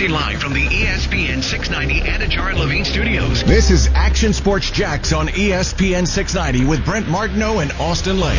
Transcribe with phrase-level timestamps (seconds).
[0.00, 3.44] Broadcasting live from the ESPN 690 Anajar and Levine studios.
[3.44, 8.38] This is Action Sports Jacks on ESPN 690 with Brent Martineau and Austin Lane.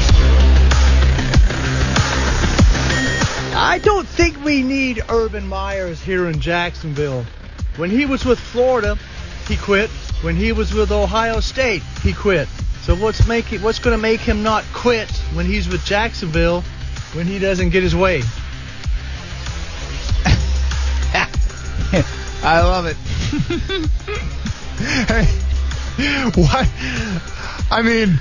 [3.54, 7.26] I don't think we need Urban Myers here in Jacksonville.
[7.76, 8.98] When he was with Florida,
[9.48, 9.92] he quit.
[10.24, 12.48] When he was with Ohio State, he quit.
[12.86, 16.64] So what's making what's going to make him not quit when he's with Jacksonville
[17.14, 18.24] when he doesn't get his way?
[22.44, 22.96] I love it.
[25.08, 25.26] hey,
[26.36, 26.68] what?
[27.70, 28.18] I mean,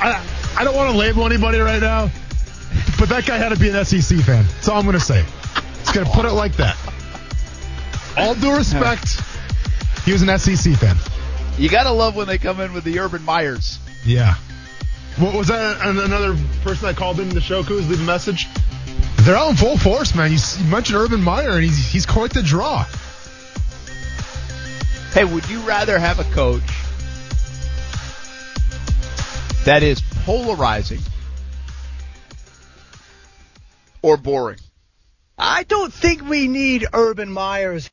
[0.00, 2.10] I I don't want to label anybody right now,
[2.98, 4.44] but that guy had to be an SEC fan.
[4.44, 5.24] That's all I'm gonna say.
[5.80, 6.76] Just gonna put it like that.
[8.16, 9.20] All due respect,
[10.04, 10.96] he was an SEC fan.
[11.58, 13.78] You gotta love when they come in with the Urban Myers.
[14.04, 14.34] Yeah.
[15.18, 15.86] What was that?
[15.86, 18.48] Another person that called in the show, Coos, leaving a message.
[19.18, 20.32] They're out in full force, man.
[20.32, 22.84] You, you mentioned Urban Meyer, and he's he's quite the draw.
[25.12, 26.62] Hey, would you rather have a coach
[29.64, 31.00] that is polarizing
[34.02, 34.58] or boring?
[35.36, 37.90] I don't think we need Urban Myers.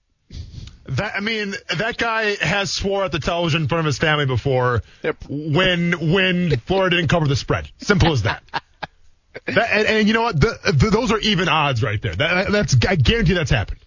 [0.87, 4.25] That I mean, that guy has swore at the television in front of his family
[4.27, 7.69] before They're- when when Florida didn't cover the spread.
[7.79, 8.43] Simple as that.
[9.45, 10.39] that and, and you know what?
[10.39, 12.13] The, the, those are even odds right there.
[12.15, 13.79] That, that's I guarantee that's happened.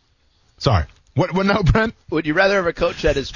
[0.59, 0.84] Sorry.
[1.19, 1.95] What what now, Brent?
[2.11, 3.33] Would you rather have a coach that is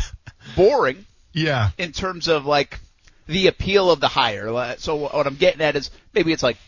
[0.55, 1.71] boring Yeah.
[1.79, 2.79] in terms of like
[3.27, 4.77] the appeal of the hire?
[4.79, 6.59] So what I'm getting at is maybe it's like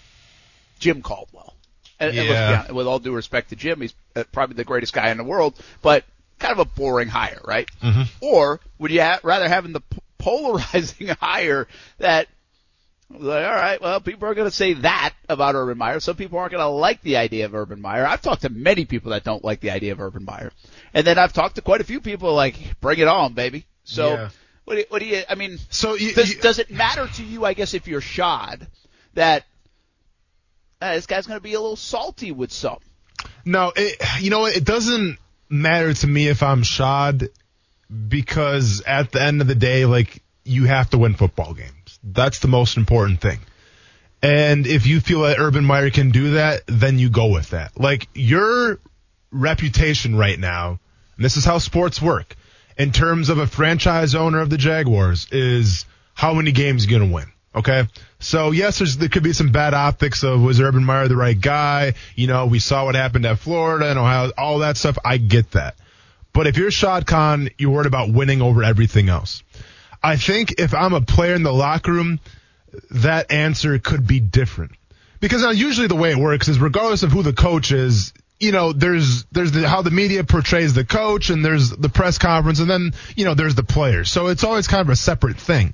[0.80, 1.54] Jim Caldwell.
[2.00, 2.52] And, and Yeah.
[2.58, 5.24] honest, with all due respect to Jim, he's uh, probably the greatest guy in the
[5.24, 6.04] world, but
[6.40, 7.68] kind of a boring hire, right?
[7.80, 8.02] Mm-hmm.
[8.20, 12.26] Or would you ha- rather having the p- polarizing hire that
[13.18, 16.00] like, all right, well, people are going to say that about Urban Meyer.
[16.00, 18.06] Some people aren't going to like the idea of Urban Meyer.
[18.06, 20.52] I've talked to many people that don't like the idea of Urban Meyer.
[20.92, 23.66] And then I've talked to quite a few people like, bring it on, baby.
[23.84, 24.28] So, Yeah.
[24.64, 27.06] what, do you, what do you, I mean, So you, does, you- does it matter
[27.06, 28.66] to you, I guess, if you're Shad
[29.14, 29.44] that
[30.80, 32.78] uh, this guy's going to be a little salty with some?
[33.44, 34.46] No, it, you know?
[34.46, 37.28] It doesn't matter to me if I'm Shad
[38.08, 41.70] because at the end of the day, like you have to win football games.
[42.04, 43.40] That's the most important thing.
[44.22, 47.78] And if you feel that Urban Meyer can do that, then you go with that.
[47.78, 48.78] Like your
[49.30, 50.78] reputation right now,
[51.16, 52.36] and this is how sports work,
[52.78, 55.84] in terms of a franchise owner of the Jaguars, is
[56.14, 57.26] how many games you're going to win.
[57.54, 57.84] Okay.
[58.18, 61.94] So yes, there could be some bad optics of was Urban Meyer the right guy?
[62.16, 64.98] You know, we saw what happened at Florida and Ohio, all that stuff.
[65.04, 65.76] I get that.
[66.32, 69.42] But if you're Shad Khan, you're worried about winning over everything else.
[70.04, 72.20] I think if I'm a player in the locker room,
[72.90, 74.72] that answer could be different.
[75.20, 78.52] Because now usually the way it works is regardless of who the coach is, you
[78.52, 82.60] know, there's there's the, how the media portrays the coach and there's the press conference
[82.60, 84.10] and then, you know, there's the players.
[84.10, 85.72] So it's always kind of a separate thing.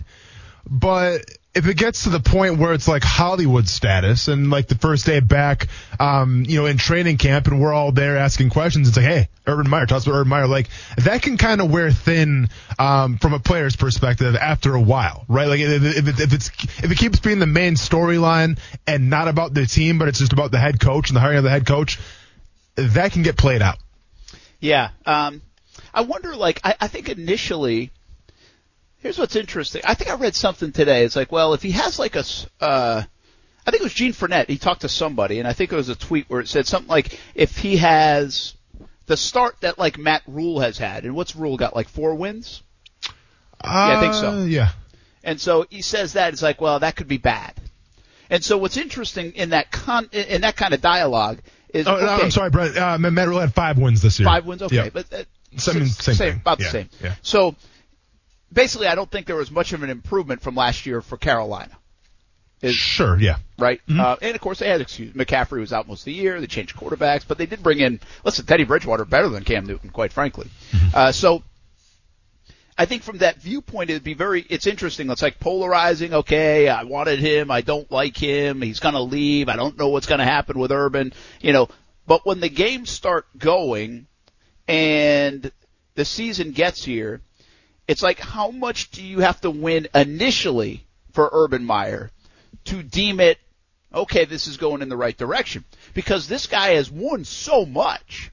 [0.65, 4.77] But if it gets to the point where it's like Hollywood status and like the
[4.77, 5.67] first day back,
[5.99, 9.29] um, you know, in training camp and we're all there asking questions, it's like, hey,
[9.49, 10.47] Urban Meyer, us about Urban Meyer.
[10.47, 10.69] Like
[10.99, 15.49] that can kind of wear thin, um, from a player's perspective after a while, right?
[15.49, 16.51] Like if, if, if it's,
[16.85, 20.33] if it keeps being the main storyline and not about the team, but it's just
[20.33, 21.99] about the head coach and the hiring of the head coach,
[22.77, 23.79] that can get played out.
[24.61, 24.91] Yeah.
[25.05, 25.43] Um,
[25.93, 27.91] I wonder, like, I, I think initially,
[29.01, 29.83] here's what's interesting.
[29.85, 31.05] I think I read something today.
[31.05, 32.25] It's like, well, if he has like a,
[32.61, 33.03] uh,
[33.67, 34.49] I think it was Gene Fournette.
[34.49, 36.89] He talked to somebody, and I think it was a tweet where it said something
[36.89, 38.55] like, if he has
[39.07, 42.63] the start that like Matt Rhule has had, and what's Rhule got like four wins?
[43.61, 44.31] I think so.
[44.31, 44.71] Uh, Yeah.
[45.23, 47.53] And so he says that it's like, well, that could be bad.
[48.31, 51.41] And so what's interesting in that con in that kind of dialogue
[51.75, 52.75] is Oh, no, I'm sorry, Brett.
[52.77, 54.25] Uh, Matt Rhule had five wins this year.
[54.27, 54.89] five wins, okay, Yeah.
[54.91, 55.25] but uh,
[55.59, 56.37] Same- s- same thing.
[56.37, 56.89] about the same.
[57.03, 57.17] yeah.
[57.23, 57.55] So
[58.53, 61.77] basically, I don't think there was much of an improvement from last year for Carolina.
[62.63, 63.37] Is Sure, yeah.
[63.59, 64.01] right, Mm-hmm.
[64.01, 65.15] uh, and of course they had excuse.
[65.15, 66.39] McCaffrey was out most of the year.
[66.41, 68.01] They changed quarterbacks, but they did bring in.
[68.23, 70.49] Listen, Teddy Bridgewater better than Cam Newton, quite frankly.
[70.73, 70.89] Mm-hmm.
[70.93, 71.43] Uh, so
[72.77, 75.09] I think from that viewpoint, it'd be very, it's interesting.
[75.11, 76.13] It's like polarizing.
[76.13, 77.51] Okay, I wanted him.
[77.51, 78.61] I don't like him.
[78.61, 79.49] He's going to leave.
[79.49, 81.69] I don't know what's going to happen with Urban, you know,
[82.07, 84.07] but when the games start going
[84.69, 85.51] and
[85.95, 87.23] the season gets here,
[87.91, 92.11] it's like how much do you have to win initially for Urban Meyer
[92.67, 93.39] to deem it,
[93.93, 95.65] okay, this is going in the right direction?
[95.93, 98.31] Because this guy has won so much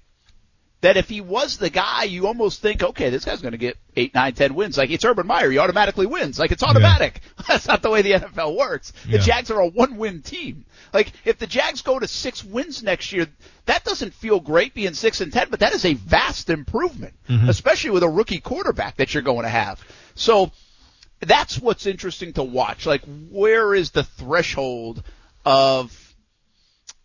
[0.81, 3.77] that if he was the guy, you almost think, okay, this guy's going to get
[3.95, 4.77] eight, nine, ten wins.
[4.77, 6.37] Like it's Urban Meyer, he automatically wins.
[6.37, 7.21] Like it's automatic.
[7.47, 8.91] That's not the way the NFL works.
[9.05, 9.17] The Yeah.
[9.17, 10.65] Jags are a one-win team.
[10.93, 13.27] Like if the Jags go to six wins next year,
[13.65, 17.49] that doesn't feel great being six and ten, but that is a vast improvement, mm-hmm.
[17.49, 19.83] especially with a rookie quarterback that you're going to have.
[20.15, 20.51] So
[21.19, 22.85] that's what's interesting to watch.
[22.85, 25.03] Like where is the threshold
[25.45, 26.15] of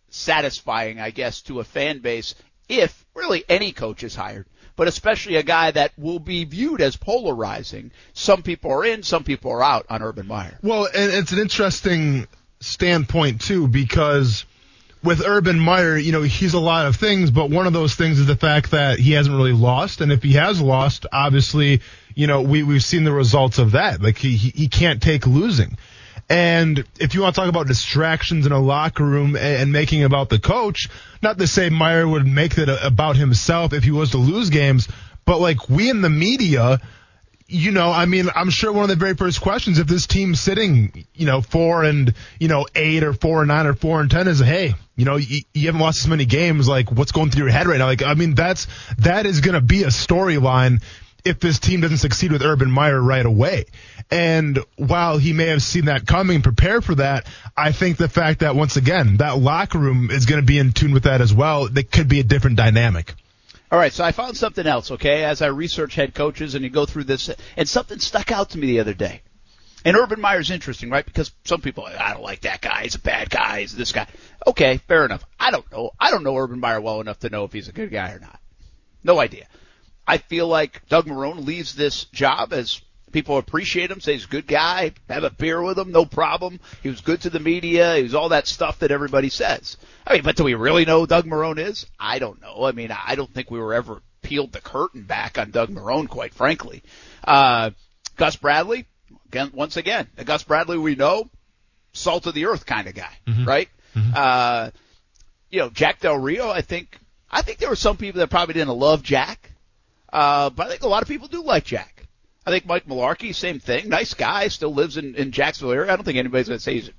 [0.09, 2.35] satisfying, I guess, to a fan base
[2.69, 4.45] if really any coach is hired,
[4.75, 7.91] but especially a guy that will be viewed as polarizing.
[8.13, 10.57] Some people are in, some people are out on Urban Meyer.
[10.61, 12.27] Well, and it's an interesting
[12.63, 14.45] standpoint too because
[15.03, 18.19] with Urban Meyer, you know, he's a lot of things, but one of those things
[18.19, 21.81] is the fact that he hasn't really lost, and if he has lost, obviously,
[22.15, 24.01] you know, we we've seen the results of that.
[24.01, 25.77] Like he he, he can't take losing.
[26.29, 30.05] And if you want to talk about distractions in a locker room and, and making
[30.05, 30.89] about the coach,
[31.21, 34.87] not to say Meyer would make that about himself if he was to lose games,
[35.25, 36.79] but like we in the media,
[37.47, 40.39] you know, I mean, I'm sure one of the very first questions if this team's
[40.39, 44.09] sitting, you know, four and, you know, eight or four and nine or four and
[44.09, 46.67] ten is, hey, you know, you, you haven't lost as many games.
[46.67, 47.85] Like, what's going through your head right now?
[47.85, 48.67] Like, I mean, that's,
[48.99, 50.81] that is going to be a storyline
[51.25, 53.65] if this team doesn't succeed with Urban Meyer right away.
[54.11, 58.41] And while he may have seen that coming, prepare for that, I think the fact
[58.41, 61.33] that once again, that locker room is going to be in tune with that as
[61.33, 63.15] well, that could be a different dynamic.
[63.73, 66.69] All right, so I found something else, okay, as I research head coaches and you
[66.69, 69.23] go through this, and something stuck out to me the other day.
[69.83, 71.03] And Urban Meyer's interesting, right?
[71.03, 72.83] Because some people, I don't like that guy.
[72.83, 73.61] He's a bad guy.
[73.61, 74.05] He's this guy.
[74.45, 75.25] Okay, fair enough.
[75.39, 75.89] I don't know.
[75.99, 78.19] I don't know Urban Meyer well enough to know if he's a good guy or
[78.19, 78.39] not.
[79.03, 79.47] No idea.
[80.05, 82.79] I feel like Doug Marone leaves this job as
[83.13, 86.59] people appreciate him, say he's a good guy, have a beer with him, no problem.
[86.81, 87.95] He was good to the media.
[87.95, 89.77] He was all that stuff that everybody says.
[90.05, 91.85] I mean, but do we really know who Doug Marone is?
[91.99, 92.65] I don't know.
[92.65, 96.09] I mean, I don't think we were ever peeled the curtain back on Doug Marone,
[96.09, 96.83] quite frankly.
[97.23, 97.69] Uh,
[98.17, 98.85] Gus Bradley,
[99.27, 101.29] again, once again, the Gus Bradley we know,
[101.93, 103.13] salt of the earth kind of guy,
[103.45, 103.69] right?
[104.15, 104.71] Uh,
[105.49, 106.97] you know, Jack Del Rio, I think,
[107.29, 109.51] I think there were some people that probably didn't love Jack.
[110.11, 111.92] Uh, but I think a lot of people do like Jack.
[112.45, 113.87] I think Mike Mularkey, same thing.
[113.87, 115.91] Nice guy, still lives in, in Jacksonville area.
[115.91, 116.93] I don't think anybody's going to say he's a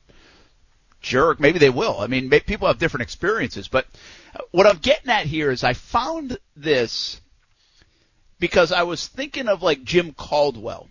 [1.02, 1.38] jerk.
[1.38, 2.00] Maybe they will.
[2.00, 3.68] I mean, people have different experiences.
[3.68, 3.86] But
[4.34, 7.20] uh, what I'm getting at here is I found this
[8.38, 10.88] because I was thinking of like Jim Caldwell.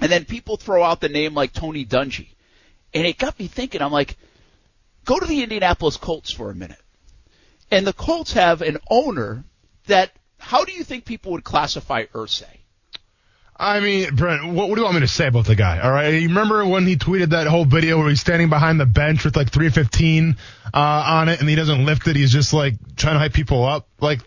[0.00, 2.28] And then people throw out the name like Tony Dungy.
[2.94, 4.16] And it got me thinking, I'm like,
[5.04, 6.80] go to the Indianapolis Colts for a minute.
[7.70, 9.44] And the Colts have an owner
[9.86, 12.61] that, how do you think people would classify Irsay?
[13.62, 15.78] I mean, Brent, what, what do you want me to say about the guy?
[15.80, 18.86] All right, you remember when he tweeted that whole video where he's standing behind the
[18.86, 20.36] bench with like 315
[20.74, 22.16] uh, on it, and he doesn't lift it.
[22.16, 23.86] He's just like trying to hype people up.
[24.00, 24.20] Like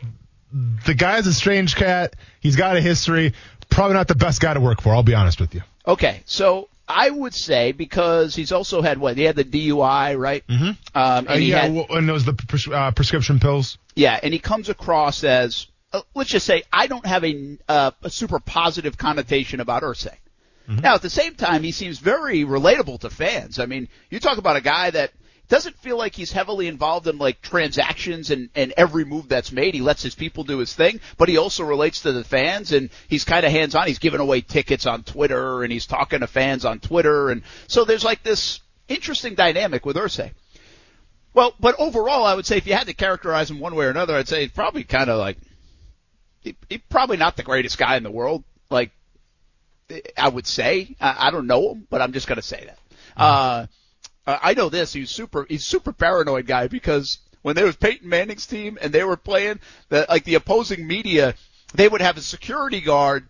[0.85, 2.15] the guy's a strange cat.
[2.39, 3.33] He's got a history.
[3.69, 4.95] Probably not the best guy to work for.
[4.95, 5.63] I'll be honest with you.
[5.85, 10.47] Okay, so I would say because he's also had what he had the DUI, right?
[10.47, 10.65] Mm-hmm.
[10.65, 13.77] Um, and Uh, he yeah, had, well, and those the pres- uh, prescription pills.
[13.95, 17.91] yeah, and he comes across as uh, let's just say I don't have a, uh,
[18.03, 20.15] a super positive connotation about Irsay.
[20.67, 23.59] Now at the same time, he seems very relatable to fans.
[23.59, 25.11] I mean, you talk about a guy that
[25.47, 29.75] doesn't feel like he's heavily involved in like transactions and, and every move that's made.
[29.75, 32.89] He lets his people do his thing, but he also relates to the fans and
[33.07, 33.85] he's kind of hands on.
[33.85, 37.29] He's giving away tickets on Twitter and he's talking to fans on Twitter.
[37.29, 40.31] And so there's like this interesting dynamic with Irsay.
[41.35, 43.89] Well, but overall, I would say if you had to characterize him one way or
[43.89, 45.37] another, I'd say he's probably kind of like,
[46.45, 48.43] he, he probably not the greatest guy in the world.
[48.69, 48.91] Like,
[50.17, 52.79] I would say, I, I don't know him, but I'm just going to say that.
[53.17, 53.65] Uh,
[54.25, 54.93] uh, I know this.
[54.93, 55.45] He's super.
[55.49, 59.59] He's super paranoid guy because when there was Peyton Manning's team and they were playing,
[59.89, 61.35] the like the opposing media,
[61.73, 63.27] they would have a security guard.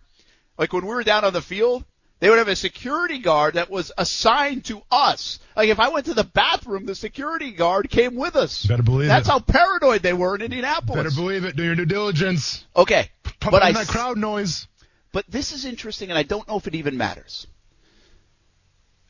[0.58, 1.84] Like when we were down on the field,
[2.18, 5.38] they would have a security guard that was assigned to us.
[5.56, 8.64] Like if I went to the bathroom, the security guard came with us.
[8.64, 9.08] Better believe it.
[9.08, 9.30] That's it.
[9.32, 10.96] how paranoid they were in Indianapolis.
[10.96, 11.56] Better believe it.
[11.56, 12.64] Do your due diligence.
[12.74, 14.66] okay, Pump but in I that crowd noise.
[15.12, 17.46] but this is interesting, and I don't know if it even matters.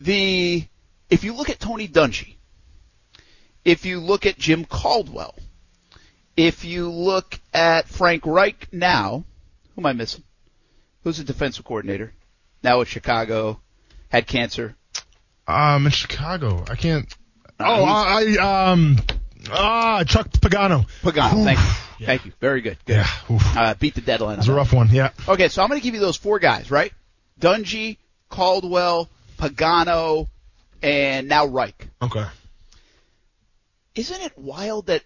[0.01, 0.67] The
[1.09, 2.35] if you look at Tony Dungy,
[3.65, 5.35] if you look at Jim Caldwell,
[6.37, 9.25] if you look at Frank Reich now,
[9.75, 10.25] who am I missing?
[11.05, 12.13] Who's the defensive coordinator?
[12.63, 13.61] Now with Chicago,
[14.09, 14.75] had cancer.
[15.47, 17.13] Um, in Chicago, I can't.
[17.59, 18.97] Uh, Oh, I, I um,
[19.51, 20.87] ah, Chuck Pagano.
[21.03, 21.45] Pagano, Oof.
[21.45, 21.59] thank
[22.01, 22.97] you, thank you, very good, good.
[22.97, 23.39] Yeah.
[23.57, 24.39] Uh, beat the deadline.
[24.39, 24.89] It's a rough one.
[24.91, 25.13] Yeah.
[25.29, 26.93] Okay, so I'm going to give you those four guys, right?
[27.41, 27.97] Dungy,
[28.29, 29.09] Caldwell,
[29.39, 30.27] Pagano,
[30.83, 31.89] and now Reich.
[32.03, 32.27] Okay.
[33.95, 35.03] isn't it wild that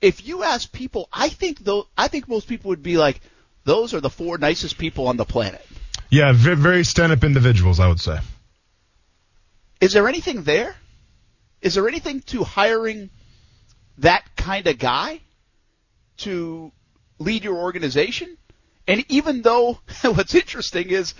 [0.00, 3.20] if you ask people, I think though, I think most people would be like,
[3.64, 5.65] those are the four nicest people on the planet.
[6.10, 8.18] Yeah, very, very stand-up individuals, I would say.
[9.80, 10.74] Is there anything there?
[11.60, 13.10] Is there anything to hiring
[13.98, 15.20] that kind of guy
[16.18, 16.72] to
[17.18, 18.36] lead your organization?
[18.86, 21.14] And even though what's interesting is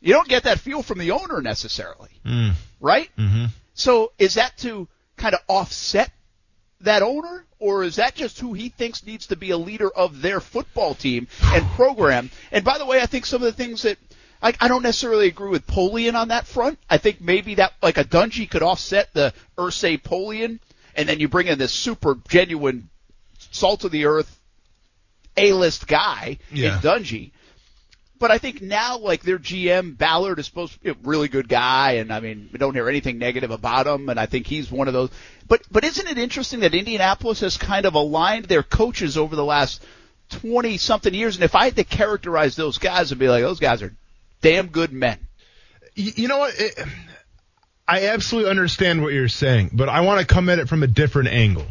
[0.00, 2.52] you don't get that feel from the owner necessarily, Mm.
[2.80, 3.10] right?
[3.18, 3.46] Mm-hmm.
[3.74, 6.10] So is that to kind of offset
[6.82, 10.22] that owner, or is that just who he thinks needs to be a leader of
[10.22, 12.30] their football team and program?
[12.52, 13.98] And by the way, I think some of the things that
[14.42, 16.78] like I don't necessarily agree with Polian on that front.
[16.88, 20.58] I think maybe that like a Dungy could offset the Irsay Polian,
[20.94, 22.88] and then you bring in this super genuine,
[23.50, 24.38] salt of the earth,
[25.36, 26.76] A list guy Yeah.
[26.76, 27.32] in Dungy.
[28.18, 31.48] But I think now, like their GM Ballard is supposed to be a really good
[31.48, 34.70] guy, and I mean, we don't hear anything negative about him, and I think he's
[34.70, 35.08] one of those.
[35.48, 39.44] But but isn't it interesting that Indianapolis has kind of aligned their coaches over the
[39.44, 39.82] last
[40.28, 41.36] twenty something years?
[41.36, 43.94] And if I had to characterize those guys, I'd be like, those guys are
[44.40, 45.18] damn good men.
[45.94, 46.54] You know what?
[46.58, 46.78] It,
[47.86, 50.86] I absolutely understand what you're saying, but I want to come at it from a
[50.86, 51.66] different angle.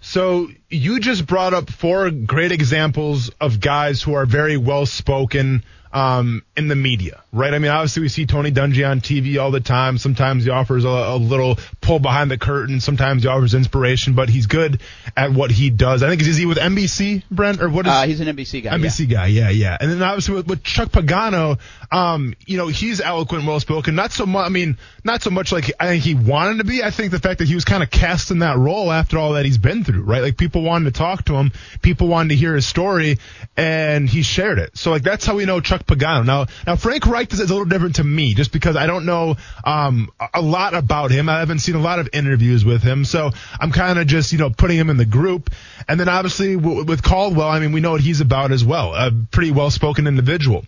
[0.00, 5.64] So you just brought up four great examples of guys who are very well spoken
[5.94, 7.54] um, in the media, right?
[7.54, 9.96] I mean, obviously we see Tony Dungy on TV all the time.
[9.96, 12.80] Sometimes he offers a, a little pull behind the curtain.
[12.80, 14.80] Sometimes he offers inspiration, but he's good
[15.16, 16.02] at what he does.
[16.02, 17.92] I think is he with NBC, Brent, or what is?
[17.92, 18.76] Uh, he's an NBC guy.
[18.76, 18.84] yeah.
[18.84, 19.78] NBC guy, yeah, yeah.
[19.80, 21.60] And then obviously with, with Chuck Pagano,
[21.92, 23.94] um, you know, he's eloquent, well spoken.
[23.94, 24.44] Not so much.
[24.44, 26.82] I mean, not so much like I think he wanted to be.
[26.82, 29.34] I think the fact that he was kind of cast in that role after all
[29.34, 30.22] that he's been through, right?
[30.22, 33.18] Like people wanted to talk to him, people wanted to hear his story,
[33.56, 34.76] and he shared it.
[34.76, 36.24] So like that's how we know Chuck Pagano.
[36.24, 39.36] Now, now Frank Reich is a little different to me, just because I don't know
[39.64, 41.28] um a- lot about him.
[41.28, 44.38] I haven't seen a lot of interviews with him, so I'm kind of just you
[44.38, 45.50] know putting him in the group.
[45.88, 48.94] And then obviously w- with Caldwell, I mean we know what he's about as well.
[48.94, 50.64] A pretty well spoken individual.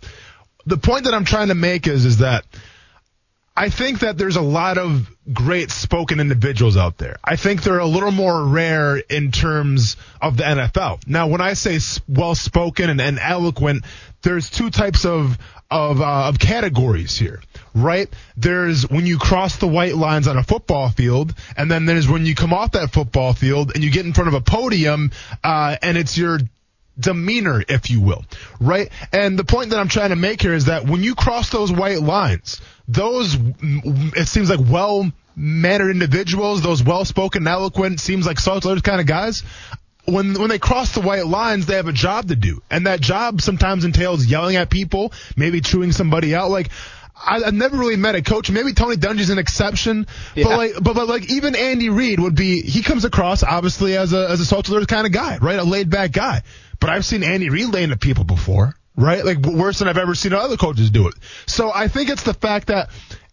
[0.65, 2.45] The point that I'm trying to make is is that
[3.57, 7.17] I think that there's a lot of great spoken individuals out there.
[7.23, 11.07] I think they're a little more rare in terms of the NFL.
[11.07, 13.83] Now, when I say well spoken and, and eloquent,
[14.21, 17.41] there's two types of of, uh, of categories here,
[17.73, 18.07] right?
[18.37, 22.25] There's when you cross the white lines on a football field, and then there's when
[22.25, 25.11] you come off that football field and you get in front of a podium,
[25.43, 26.39] uh, and it's your
[26.99, 28.25] demeanor, if you will,
[28.59, 28.89] right?
[29.11, 31.71] And the point that I'm trying to make here is that when you cross those
[31.71, 38.39] white lines, those, it seems like well mannered individuals, those well spoken, eloquent, seems like
[38.39, 39.43] salt kind of guys.
[40.05, 42.61] When, when they cross the white lines, they have a job to do.
[42.71, 46.49] And that job sometimes entails yelling at people, maybe chewing somebody out.
[46.49, 46.69] Like,
[47.19, 48.49] I, I've never really met a coach.
[48.49, 50.45] Maybe Tony Dungy's an exception, Yeah.
[50.45, 52.61] but like, but, but like even Andy Reid would be.
[52.61, 55.59] He comes across obviously as a as a salt alert kind of guy, right?
[55.59, 56.43] A laid back guy.
[56.79, 59.23] But I've seen Andy Reid lay into people before, right?
[59.25, 61.15] Like worse than I've ever seen other coaches do it.
[61.45, 62.89] So I think it's the fact that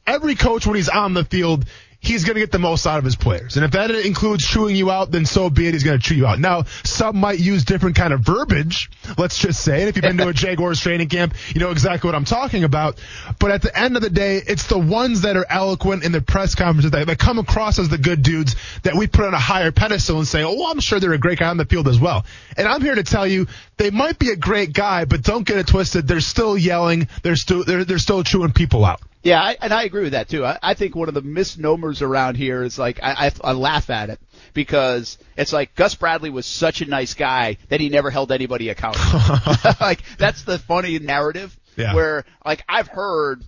[0.07, 1.65] every coach when he's on the field.
[2.07, 3.57] He's going to get the most out of his players.
[3.57, 5.75] And if that includes chewing you out, then so be it.
[5.75, 6.39] He's going to chew you out.
[6.39, 9.81] Now, some might use different kind of verbiage, let's just say.
[9.81, 12.65] And if you've been to a Jaguars training camp, you know exactly what I'm talking
[12.65, 13.01] about.
[13.39, 16.21] But at the end of the day, it's the ones that are eloquent in the
[16.21, 19.39] press conferences that, that come across as the good dudes that we put on a
[19.39, 21.99] higher pedestal and say, oh, I'm sure they're a great guy on the field as
[21.99, 22.25] well.
[22.57, 23.47] And I'm here to tell you,
[23.77, 26.07] they might be a great guy, but don't get it twisted.
[26.07, 27.09] They're still yelling.
[27.23, 29.01] They're still, they're, they're still chewing people out.
[29.25, 30.45] Yeah, I, and I agree with that too.
[30.45, 33.89] I, I think one of the misnomers around here is like I, I, I laugh
[33.89, 34.21] at it
[34.53, 38.69] because it's like Gus Bradley was such a nice guy that he never held anybody
[38.69, 39.21] accountable.
[39.81, 41.95] like that's the funny narrative Yeah.
[41.95, 43.43] where like I've heard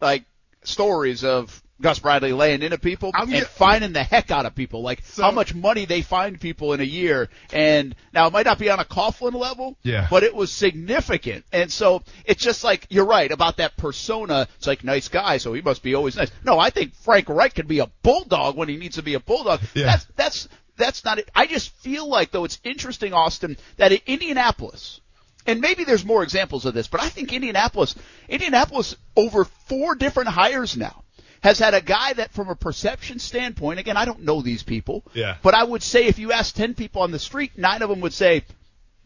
[0.00, 0.24] like
[0.64, 4.54] stories of Gus Bradley laying into people I'm and get- finding the heck out of
[4.54, 7.28] people, like So- how much money they find people in a year.
[7.52, 10.06] And now it might not be on a Coughlin level, Yeah.
[10.08, 11.44] but it was significant.
[11.52, 14.48] And so it's just like you're right about that persona.
[14.56, 16.30] It's like nice guy, so he must be always nice.
[16.44, 19.20] No, I think Frank Reich can be a bulldog when he needs to be a
[19.20, 19.60] bulldog.
[19.74, 19.86] Yeah.
[19.86, 21.28] That's that's that's not it.
[21.34, 25.00] I just feel like though it's interesting, Austin, that in Indianapolis.
[25.44, 27.96] And maybe there's more examples of this, but I think Indianapolis,
[28.28, 31.02] Indianapolis over four different hires now
[31.42, 35.02] has had a guy that from a perception standpoint, again, I don't know these people,
[35.12, 35.36] Yeah.
[35.42, 38.00] but I would say if you ask 10 people on the street, nine of them
[38.00, 38.44] would say,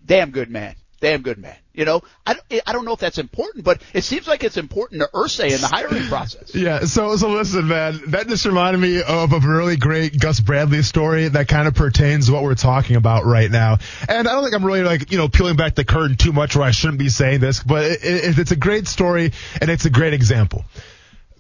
[0.05, 0.75] damn good man.
[0.99, 1.57] Damn good man.
[1.75, 4.57] You know, I don't, I don't know if that's important, but it seems like it's
[4.57, 6.55] important to Irsay in the hiring process.
[6.55, 10.83] Yeah, so so listen, man, that just reminded me of a really great Gus Bradley
[10.83, 13.77] story that kind of pertains to what we're talking about right now.
[14.09, 16.57] And I don't think I'm really like you know peeling back the curtain too much
[16.57, 19.85] where I shouldn't be saying this, but it, it, it's a great story and it's
[19.85, 20.65] a great example.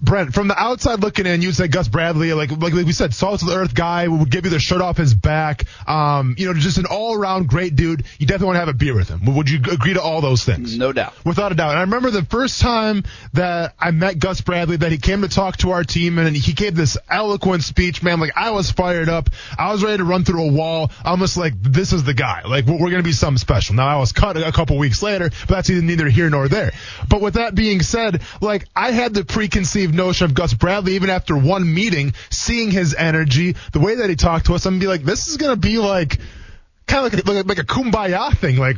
[0.00, 3.14] Brent, from the outside looking in, you would say Gus Bradley, like, like we said,
[3.14, 5.64] salt of the earth guy, would give you the shirt off his back.
[5.88, 8.04] Um, you know, just an all around great dude.
[8.18, 9.34] You definitely want to have a beer with him.
[9.34, 10.76] Would you agree to all those things?
[10.76, 11.14] No doubt.
[11.24, 11.70] Without a doubt.
[11.70, 15.28] And I remember the first time that I met Gus Bradley, that he came to
[15.28, 18.20] talk to our team and he gave this eloquent speech, man.
[18.20, 19.30] Like I was fired up.
[19.58, 20.90] I was ready to run through a wall.
[21.04, 22.42] Almost like this is the guy.
[22.44, 23.74] Like we're, going to be something special.
[23.74, 26.72] Now I was cut a couple weeks later, but that's neither here nor there.
[27.08, 31.10] But with that being said, like I had the preconceived notion of Gus Bradley even
[31.10, 34.80] after one meeting, seeing his energy, the way that he talked to us, I'm gonna
[34.80, 36.18] be like, this is gonna be like
[36.86, 38.56] kind of like, like, like a kumbaya thing.
[38.56, 38.76] Like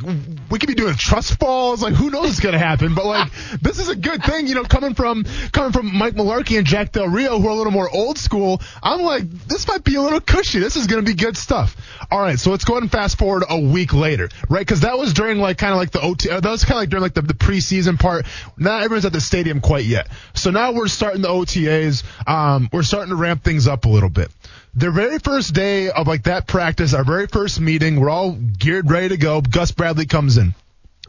[0.49, 1.81] we could be doing trust falls.
[1.81, 2.95] Like who knows what's gonna happen?
[2.95, 6.57] But like this is a good thing, you know, coming from coming from Mike Mularkey
[6.57, 8.61] and Jack Del Rio, who are a little more old school.
[8.81, 10.59] I'm like, this might be a little cushy.
[10.59, 11.75] This is gonna be good stuff.
[12.11, 14.61] All right, so let's go ahead and fast forward a week later, right?
[14.61, 16.29] Because that was during like kind of like the OT.
[16.29, 18.25] Uh, that was kind of like during like the, the preseason part.
[18.57, 20.07] Not everyone's at the stadium quite yet.
[20.33, 22.03] So now we're starting the OTAs.
[22.27, 24.29] Um, we're starting to ramp things up a little bit
[24.79, 28.89] the very first day of like that practice, our very first meeting, we're all geared,
[28.89, 29.41] ready to go.
[29.41, 30.55] Gus Bradley comes in.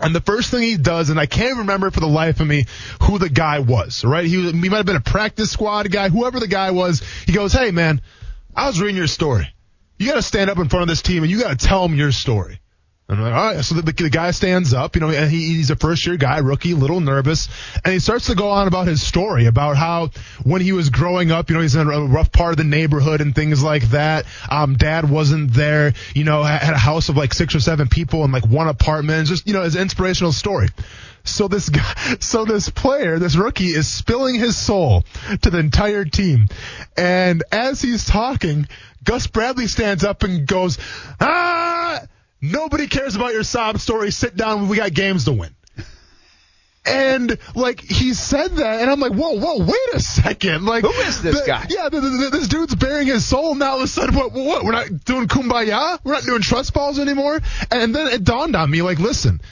[0.00, 2.64] And the first thing he does, and I can't remember for the life of me
[3.02, 4.24] who the guy was, right?
[4.24, 7.02] He, he might have been a practice squad guy, whoever the guy was.
[7.26, 8.00] He goes, Hey man,
[8.56, 9.46] I was reading your story.
[9.98, 11.86] You got to stand up in front of this team and you got to tell
[11.86, 12.60] them your story.
[13.10, 13.64] I'm like, all right.
[13.64, 16.38] So the, the, guy stands up, you know, and he, he's a first year guy,
[16.38, 17.48] rookie, little nervous,
[17.84, 20.10] and he starts to go on about his story about how
[20.44, 23.20] when he was growing up, you know, he's in a rough part of the neighborhood
[23.20, 24.26] and things like that.
[24.48, 28.24] Um, dad wasn't there, you know, had a house of like six or seven people
[28.24, 29.18] in like one apartment.
[29.18, 30.68] And just, you know, his inspirational story.
[31.24, 35.04] So this guy, so this player, this rookie is spilling his soul
[35.42, 36.46] to the entire team.
[36.96, 38.68] And as he's talking,
[39.02, 40.78] Gus Bradley stands up and goes,
[41.20, 42.02] ah!
[42.40, 44.11] Nobody cares about your sob story.
[44.11, 44.68] Sit down.
[44.68, 45.54] We got games to win.
[46.87, 50.90] And like he said that, and I'm like, whoa, whoa, wait a second, like who
[50.90, 51.66] is this the, guy?
[51.68, 53.54] Yeah, the, the, this dude's bearing his soul.
[53.54, 54.64] Now all of a sudden, what, what?
[54.64, 55.99] We're not doing kumbaya.
[56.02, 57.38] We're not doing trust balls anymore.
[57.70, 59.42] And then it dawned on me, like, listen,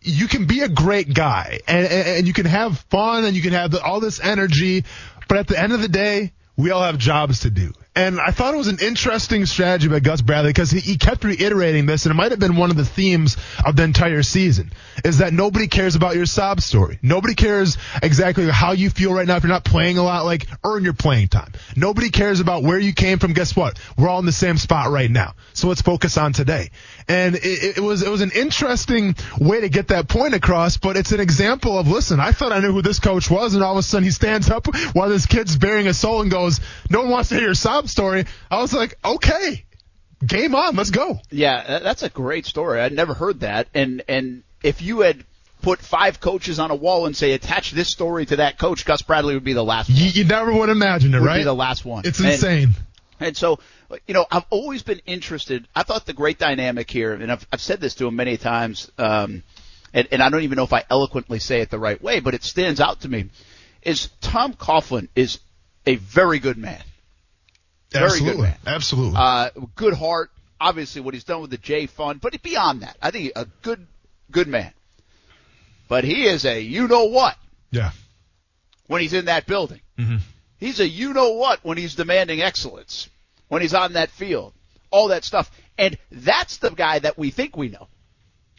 [0.00, 3.42] you can be a great guy, and and, and you can have fun, and you
[3.42, 4.84] can have the, all this energy,
[5.28, 7.72] but at the end of the day, we all have jobs to do.
[7.98, 11.24] And I thought it was an interesting strategy by Gus Bradley because he, he, kept
[11.24, 13.36] reiterating this, and it might have been one of the themes
[13.66, 14.70] of the entire season,
[15.04, 17.00] is that nobody cares about your sob story.
[17.02, 20.46] Nobody cares exactly how you feel right now if you're not playing a lot, like
[20.62, 21.50] earn your playing time.
[21.74, 23.32] Nobody cares about where you came from.
[23.32, 23.80] Guess what?
[23.96, 25.34] We're all in the same spot right now.
[25.52, 26.70] So let's focus on today.
[27.08, 30.96] And it, it was it was an interesting way to get that point across, but
[30.96, 33.72] it's an example of listen, I thought I knew who this coach was, and all
[33.72, 37.00] of a sudden he stands up while this kid's bearing a soul and goes, No
[37.00, 39.64] one wants to hear your sob story, I was like, okay,
[40.26, 41.18] game on, let's go.
[41.30, 42.80] Yeah, that's a great story.
[42.80, 43.68] I'd never heard that.
[43.74, 45.24] And and if you had
[45.62, 49.02] put five coaches on a wall and say attach this story to that coach, Gus
[49.02, 49.88] Bradley would be the last.
[49.88, 51.38] You, you never would imagine it, would right?
[51.38, 52.04] Be the last one.
[52.06, 52.74] It's insane.
[53.18, 53.58] And, and so,
[54.06, 55.66] you know, I've always been interested.
[55.74, 58.90] I thought the great dynamic here, and I've, I've said this to him many times,
[58.98, 59.42] um,
[59.92, 62.34] and, and I don't even know if I eloquently say it the right way, but
[62.34, 63.30] it stands out to me,
[63.82, 65.40] is Tom Coughlin is
[65.86, 66.82] a very good man.
[67.90, 68.32] Very Absolutely.
[68.32, 68.56] good man.
[68.66, 69.16] Absolutely.
[69.16, 70.30] Uh, good heart.
[70.60, 73.86] Obviously, what he's done with the Jay Fund, but beyond that, I think a good,
[74.30, 74.72] good man.
[75.88, 77.36] But he is a you know what
[77.70, 77.92] yeah.
[78.88, 79.80] when he's in that building.
[79.98, 80.16] Mm-hmm.
[80.58, 83.08] He's a you know what when he's demanding excellence,
[83.48, 84.52] when he's on that field,
[84.90, 85.50] all that stuff.
[85.78, 87.88] And that's the guy that we think we know.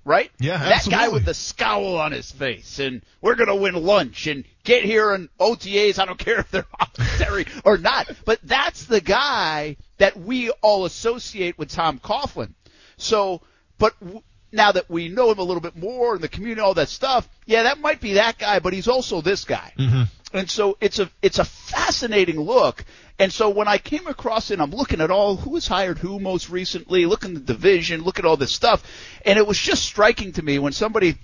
[0.09, 0.31] Right?
[0.39, 1.05] Yeah, That absolutely.
[1.05, 4.83] guy with the scowl on his face and we're going to win lunch and get
[4.83, 5.99] here in OTAs.
[5.99, 6.65] I don't care if they're
[6.97, 8.09] voluntary or not.
[8.25, 12.53] But that's the guy that we all associate with Tom Coughlin.
[12.97, 13.41] So,
[13.77, 16.73] but w- now that we know him a little bit more in the community, all
[16.73, 19.73] that stuff, yeah, that might be that guy, but he's also this guy.
[19.77, 20.03] Mm-hmm.
[20.33, 22.85] And so it's a it's a fascinating look.
[23.17, 26.19] And so when I came across it, I'm looking at all who has hired who
[26.19, 28.83] most recently, looking at the division, look at all this stuff,
[29.25, 31.17] and it was just striking to me when somebody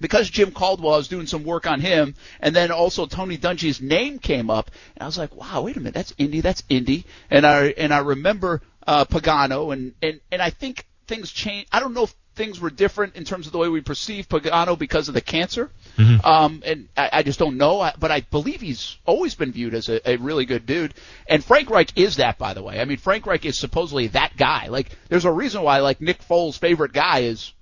[0.00, 4.18] because Jim Caldwell was doing some work on him, and then also Tony Dungy's name
[4.18, 7.46] came up, and I was like, wow, wait a minute, that's Indy, that's Indy, and
[7.46, 11.68] I and I remember uh, Pagano, and and and I think things changed.
[11.72, 14.78] I don't know if things were different in terms of the way we perceive Pagano
[14.78, 16.26] because of the cancer, Mm-hmm.
[16.26, 17.88] um, and I, I just don't know.
[17.98, 20.94] But I believe he's always been viewed as a, a really good dude,
[21.28, 22.80] and Frank Reich is that, by the way.
[22.80, 24.66] I mean, Frank Reich is supposedly that guy.
[24.68, 27.52] Like, there's a reason why like Nick Foles' favorite guy is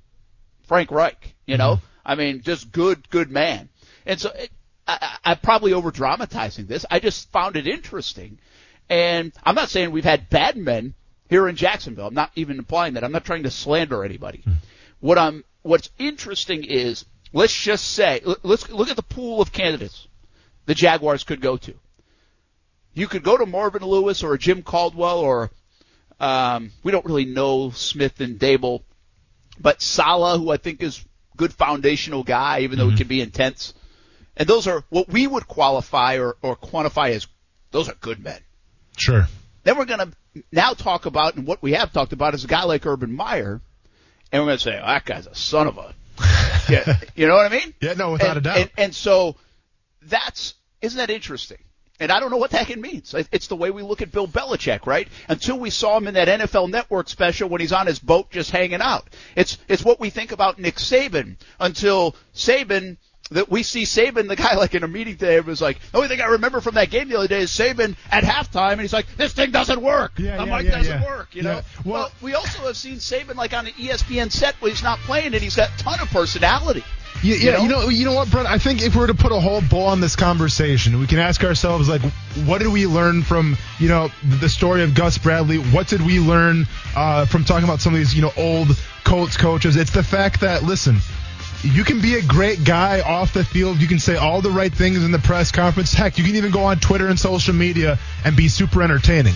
[0.64, 1.34] Frank Reich.
[1.46, 3.68] You know, I mean, just good, good man.
[4.06, 4.50] And so it,
[4.86, 6.86] I, I, I'm probably over dramatizing this.
[6.90, 8.38] I just found it interesting,
[8.88, 10.94] and I'm not saying we've had bad men
[11.32, 12.06] here in Jacksonville.
[12.08, 13.04] I'm not even implying that.
[13.04, 14.44] I'm not trying to slander anybody.
[15.00, 20.06] What I'm, what's interesting is, let's just say, let's look at the pool of candidates
[20.66, 21.74] the Jaguars could go to.
[22.94, 25.50] you could go to Marvin Lewis or Jim Caldwell or
[26.20, 28.82] um, we don't really know Smith and Daboll,
[29.58, 30.98] but Saleh, who I think is
[31.34, 32.92] a good foundational guy, even though Mm-hmm.
[32.92, 33.74] he can be intense.
[34.36, 37.26] And those are what we would qualify or, or quantify as
[37.72, 38.40] those are good men.
[38.96, 39.26] Sure.
[39.64, 40.12] Then we're going to
[40.50, 43.60] now talk about, and what we have talked about is a guy like Urban Meyer,
[44.30, 45.94] and we're going to say, oh, that guy's a son of a.
[46.70, 47.74] yeah, you know what I mean?
[47.80, 48.58] Yeah, no, without and, a doubt.
[48.58, 49.36] And, and so
[50.02, 51.58] that's isn't that interesting?
[52.00, 53.14] And I don't know what that it means.
[53.30, 55.06] It's the way we look at Bill Belichick, right?
[55.28, 58.50] Until we saw him in that NFL Network special when he's on his boat just
[58.50, 59.08] hanging out.
[59.36, 62.96] It's it's what we think about Nick Saban until Saban
[63.32, 66.08] that we see Saban, the guy like in a meeting today, was like, the only
[66.08, 68.92] thing I remember from that game the other day is Saban at halftime, and he's
[68.92, 70.12] like, this thing doesn't work.
[70.18, 71.06] Yeah, I'm yeah, like, yeah, doesn't yeah.
[71.06, 71.62] work, you know?
[71.84, 74.98] Well, Well- we also have seen Saban like on an ESPN set when he's not
[75.00, 76.84] playing, and he's got a ton of personality.
[77.22, 77.62] Yeah, You yeah, know?
[77.62, 78.46] you know, you know what, Brett?
[78.46, 81.20] I think if we were to put a whole bow on this conversation, we can
[81.20, 82.00] ask ourselves, like,
[82.46, 85.58] what did we learn from, you know, the story of Gus Bradley?
[85.58, 86.66] What did we learn
[86.96, 88.68] uh, from talking about some of these, you know, old
[89.04, 89.76] Colts coaches?
[89.76, 90.96] It's the fact that, listen,
[91.62, 93.80] you can be a great guy off the field.
[93.80, 95.92] You can say all the right things in the press conference.
[95.92, 99.34] Heck, you can even go on Twitter and social media and be super entertaining.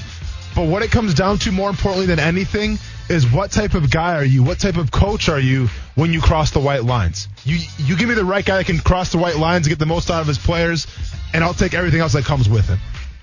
[0.54, 4.16] But what it comes down to more importantly than anything is what type of guy
[4.16, 4.42] are you?
[4.42, 7.28] What type of coach are you when you cross the white lines?
[7.44, 9.78] You you give me the right guy that can cross the white lines and get
[9.78, 10.86] the most out of his players,
[11.32, 12.78] and I'll take everything else that comes with him.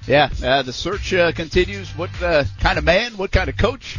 [0.08, 1.90] Yeah, uh, the search uh, continues.
[1.98, 3.18] What uh, kind of man?
[3.18, 3.98] What kind of coach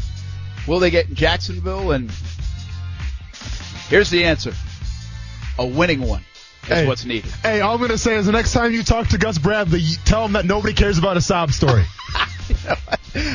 [0.67, 1.91] will they get in Jacksonville?
[1.91, 2.11] And
[3.89, 4.55] here's the answer:
[5.59, 6.23] a winning one
[6.65, 6.87] is Hey.
[6.87, 7.31] what's needed.
[7.43, 10.25] Hey, all I'm gonna say is the next time you talk to Gus Bradley, tell
[10.25, 11.85] him that nobody cares about a sob story.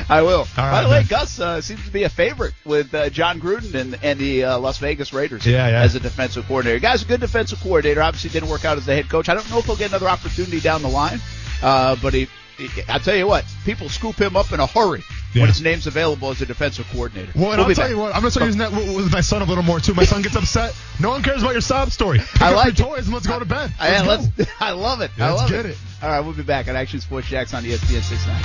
[0.10, 0.40] I will.
[0.40, 1.06] All By right, the way, man.
[1.08, 4.60] Gus uh, seems to be a favorite with uh, Jon Gruden and, and the uh,
[4.60, 5.82] Las Vegas Raiders Yeah, yeah.
[5.82, 6.80] as a defensive coordinator.
[6.80, 8.02] Guy's a good defensive coordinator.
[8.02, 9.30] Obviously, didn't work out as the head coach.
[9.30, 11.20] I don't know if he'll get another opportunity down the line,
[11.62, 12.28] uh, but he.
[12.58, 15.44] he- I'll tell you what, people scoop him up in a hurry Yeah.
[15.44, 17.32] when his name's available as a defensive coordinator.
[17.36, 17.92] Well, and We'll I'll tell back.
[17.92, 19.94] you what, I'm gonna start using that with with my son a little more too.
[19.94, 20.76] My son gets upset.
[21.00, 22.20] No one cares about your sob story.
[22.34, 23.72] Pick I up like your toys and let's go to bed.
[23.80, 24.34] I, Let's go.
[24.38, 25.12] let's, I love it.
[25.20, 25.72] I Let's love get it.
[25.72, 25.78] it.
[26.02, 28.42] All right, we'll be back on Action Sports Jacks on ESPN 69.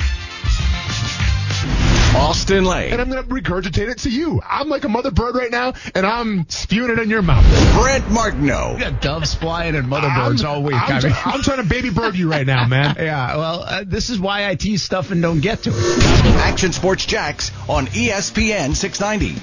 [2.14, 4.40] Austin Lane, and I'm gonna regurgitate it to you.
[4.48, 7.44] I'm like a mother bird right now, and I'm spewing it in your mouth.
[7.74, 8.74] Brent Martineau.
[8.74, 10.77] You got doves flying and mother I'm, birds all week.
[10.77, 11.16] I'm, I mean.
[11.24, 12.94] I'm trying to baby bird you right now, man.
[13.00, 16.05] yeah, well, uh, this is why I tease stuff and don't get to it.
[16.37, 19.40] Action Sports Jacks on ESPN 690.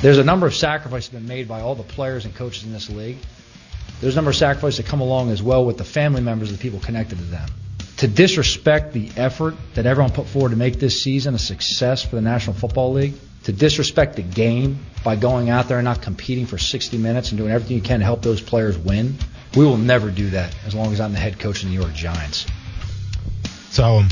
[0.00, 2.90] There's a number of sacrifices been made by all the players and coaches in this
[2.90, 3.18] league.
[4.00, 6.58] There's a number of sacrifices that come along as well with the family members of
[6.58, 7.48] the people connected to them.
[8.04, 12.16] To disrespect the effort that everyone put forward to make this season a success for
[12.16, 13.14] the National Football League,
[13.44, 17.38] to disrespect the game by going out there and not competing for 60 minutes and
[17.38, 19.16] doing everything you can to help those players win,
[19.56, 21.80] we will never do that as long as I'm the head coach of the New
[21.80, 22.46] York Giants.
[23.70, 24.08] So, um,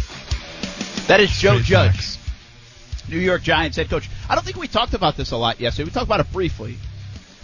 [1.09, 2.19] That is Joe Straight Judge, facts.
[3.11, 4.09] New York Giants head coach.
[4.27, 5.85] I don't think we talked about this a lot yesterday.
[5.85, 6.79] We talked about it briefly.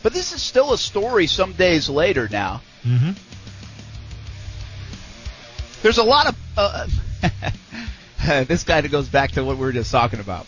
[0.03, 2.63] But this is still a story some days later now.
[2.87, 3.17] mhm.
[5.83, 6.37] There's a lot of.
[6.57, 6.87] Uh,
[8.45, 10.47] this kind of goes back to what we were just talking about.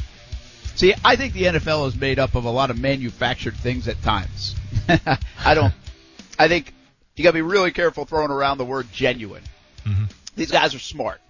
[0.74, 4.00] See, I think the NFL is made up of a lot of manufactured things at
[4.02, 4.54] times.
[5.44, 5.74] I don't.
[6.38, 6.72] I think
[7.16, 9.42] you got to be really careful throwing around the word genuine.
[10.36, 11.20] These guys are smart.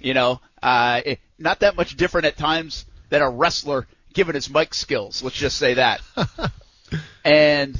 [0.00, 4.48] You know, uh, it- not that much different at times than a wrestler given his
[4.50, 5.22] mic skills.
[5.22, 6.00] Let's just say that.
[7.24, 7.76] and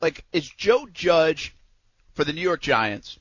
[0.00, 1.54] like, is Joe Judge
[2.14, 3.18] for the New York Giants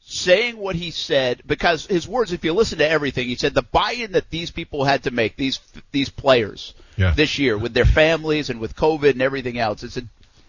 [0.00, 3.62] saying what he said because his words if you listen to everything he said the
[3.62, 5.58] buy-in that these people had to make these
[5.90, 7.10] these players Yeah.
[7.10, 10.02] this year with their families and with covid and everything else it's a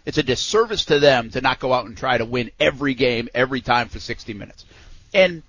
[0.05, 3.29] it's a disservice to them to not go out and try to win every game
[3.33, 4.63] every time for 60 minutes
[5.11, 5.41] and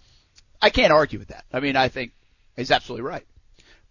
[0.63, 2.13] I can't argue with that I mean I think
[2.57, 3.27] he's absolutely right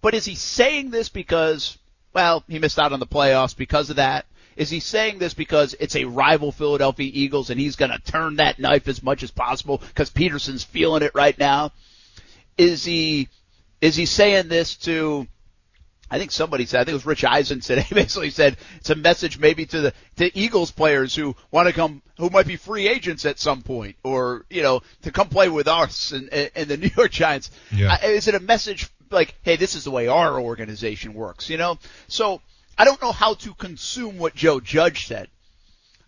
[0.02, 1.78] but is he saying this because,
[2.14, 4.26] well, he missed out on the playoffs because of that?
[4.58, 8.38] Is he saying this because it's a rival Philadelphia Eagles and he's going to turn
[8.38, 11.72] that knife as much as possible because Pederson's feeling it right now?
[12.58, 13.30] Is he
[13.80, 15.28] is he saying this to?
[16.10, 16.80] I think somebody said.
[16.80, 17.80] I think it was Rich Eisen said.
[17.84, 21.74] He basically said it's a message maybe to the to Eagles players who want to
[21.74, 25.50] come, who might be free agents at some point, or you know, to come play
[25.50, 27.52] with us and, and the New York Giants.
[27.72, 28.04] Yeah.
[28.04, 31.78] Is it a message like, hey, this is the way our organization works, you know?
[32.08, 32.42] So
[32.78, 35.30] I don't know how to consume what Joe Judge said.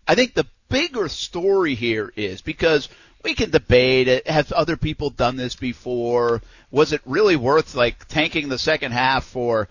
[0.06, 2.88] I think the bigger story here is because
[3.24, 4.26] we can debate it.
[4.26, 6.42] Have other people done this before?
[6.70, 9.68] Was it really worth like tanking the second half for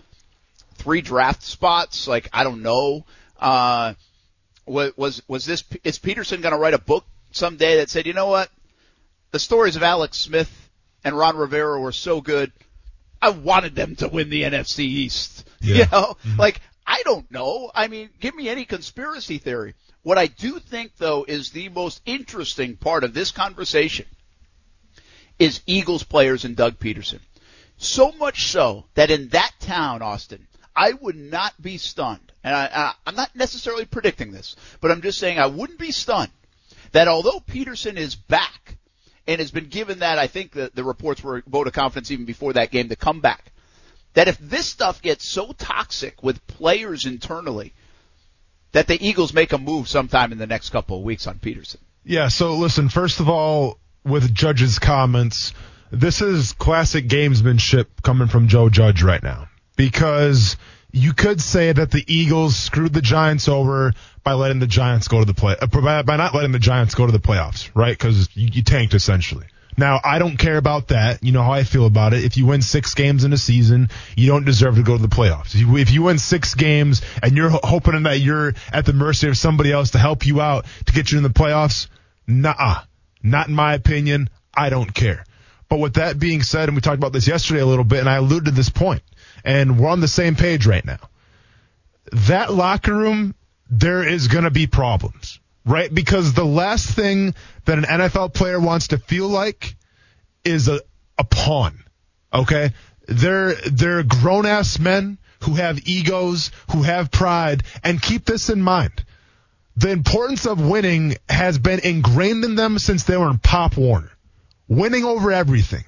[0.75, 2.07] three draft spots?
[2.07, 3.05] Like, I don't know.
[3.39, 3.93] Uh,
[4.65, 8.13] was, was, was this, is Pederson going to write a book someday that said, you
[8.13, 8.49] know what?
[9.31, 10.69] the stories of Alex Smith
[11.03, 12.51] and Ron Rivera were so good.
[13.21, 15.45] I wanted them to win the NFC East.
[15.61, 15.75] Yeah.
[15.75, 17.71] You know, like I don't know.
[17.75, 19.75] I mean, give me any conspiracy theory.
[20.01, 24.07] What I do think though is the most interesting part of this conversation
[25.37, 27.19] is Eagles players and Doug Pederson.
[27.77, 32.93] So much so that in that town, Austin, I would not be stunned, and I,
[33.05, 36.31] I'm not necessarily predicting this, but I'm just saying I wouldn't be stunned
[36.91, 38.77] that although Pederson is back
[39.27, 42.25] and has been given that, I think the, the reports were vote of confidence even
[42.25, 43.51] before that game to come back,
[44.13, 47.73] that if this stuff gets so toxic with players internally,
[48.71, 51.77] that the Eagles make a move sometime in the next couple of weeks on Pederson.
[52.03, 55.53] Yeah, so listen, first of all, with Judge's comments,
[55.91, 59.49] this is classic gamesmanship coming from Joe Judge right now.
[59.75, 60.57] Because
[60.91, 63.93] you could say that the Eagles screwed the Giants over
[64.23, 67.05] by letting the Giants go to the play, uh, by, not letting the Giants go
[67.05, 67.97] to the playoffs, right?
[67.97, 69.45] Because you tanked essentially.
[69.77, 71.23] Now, I don't care about that.
[71.23, 72.25] You know how I feel about it.
[72.25, 75.07] If you win six games in a season, you don't deserve to go to the
[75.07, 75.55] playoffs.
[75.55, 79.71] If you, win six games and you're hoping that you're at the mercy of somebody
[79.71, 81.87] else to help you out to get you in the playoffs,
[82.27, 82.81] nah,
[83.23, 84.29] not in my opinion.
[84.53, 85.23] I don't care.
[85.69, 88.09] But with that being said, and we talked about this yesterday a little bit, and
[88.09, 89.03] I alluded to this point,
[89.45, 90.99] and we're on the same page right now.
[92.11, 93.35] That locker room,
[93.69, 95.93] there is going to be problems, right?
[95.93, 99.75] Because the last thing that an NFL player wants to feel like
[100.43, 100.81] is a,
[101.17, 101.83] a pawn,
[102.33, 102.71] okay?
[103.07, 108.61] They're, they're grown ass men who have egos, who have pride, and keep this in
[108.61, 109.05] mind.
[109.77, 114.11] The importance of winning has been ingrained in them since they were in Pop Warner.
[114.67, 115.85] Winning over everything.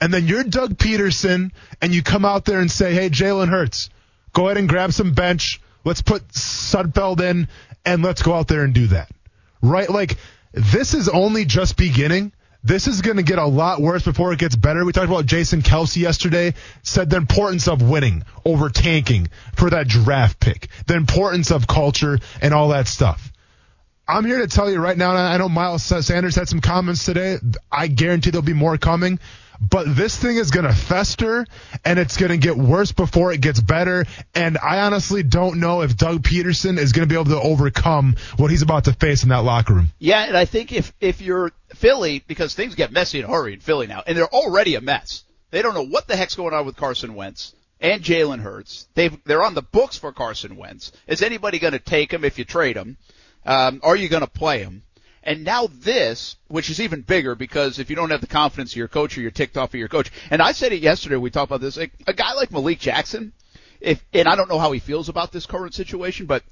[0.00, 1.52] And then you're Doug Pederson
[1.82, 3.90] and you come out there and say, hey, Jalen Hurts,
[4.32, 5.60] go ahead and grab some bench.
[5.84, 7.48] Let's put Sudfeld in
[7.84, 9.10] and let's go out there and do that.
[9.62, 9.88] Right?
[9.88, 10.16] Like,
[10.52, 12.32] this is only just beginning.
[12.62, 14.84] This is going to get a lot worse before it gets better.
[14.84, 19.88] We talked about Jason Kelce yesterday, said the importance of winning over tanking for that
[19.88, 23.32] draft pick, the importance of culture and all that stuff.
[24.06, 27.38] I'm here to tell you right now, I know Miles Sanders had some comments today.
[27.70, 29.20] I guarantee there'll be more coming.
[29.60, 31.46] But this thing is going to fester
[31.84, 34.06] and it's going to get worse before it gets better.
[34.34, 38.16] And I honestly don't know if Doug Pederson is going to be able to overcome
[38.36, 39.88] what he's about to face in that locker room.
[39.98, 43.52] Yeah, and I think if if you're Philly, because things get messy in a hurry
[43.52, 45.24] in Philly now, and they're already a mess.
[45.50, 48.88] They don't know what the heck's going on with Carson Wentz and Jalen Hurts.
[48.94, 50.92] They've they're on the books for Carson Wentz.
[51.06, 52.96] Is anybody going to take him if you trade him?
[53.44, 54.82] Um, are you going to play him?
[55.22, 58.76] And now this, which is even bigger because if you don't have the confidence of
[58.76, 61.30] your coach or you're ticked off of your coach, and I said it yesterday, we
[61.30, 63.32] talked about this, like, a guy like Malik Jackson,
[63.80, 66.42] if, and I don't know how he feels about this current situation, but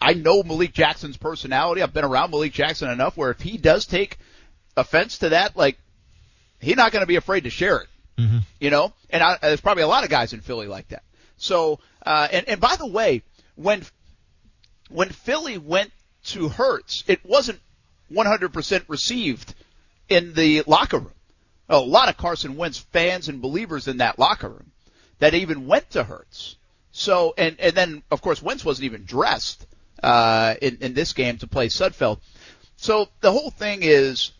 [0.00, 1.82] I know Malik Jackson's personality.
[1.82, 4.18] I've been around Malik Jackson enough where if he does take
[4.76, 5.78] offense to that, like,
[6.60, 7.88] he's not going to be afraid to share it.
[8.18, 8.38] Mm-hmm.
[8.58, 11.04] You know, and I, there's probably a lot of guys in Philly like that.
[11.36, 13.22] So, uh, and, and by the way,
[13.54, 13.82] when,
[14.90, 15.92] when Philly went
[16.24, 17.60] to Hurts, it wasn't
[18.12, 19.54] 100% received
[20.08, 21.12] in the locker room.
[21.68, 24.72] A lot of Carson Wentz fans and believers in that locker room
[25.20, 26.56] that even went to Hurts.
[26.92, 29.66] So, and, and then, of course, Wentz wasn't even dressed,
[30.02, 32.18] uh, in, in this game to play Sudfeld.
[32.76, 34.32] So the whole thing is,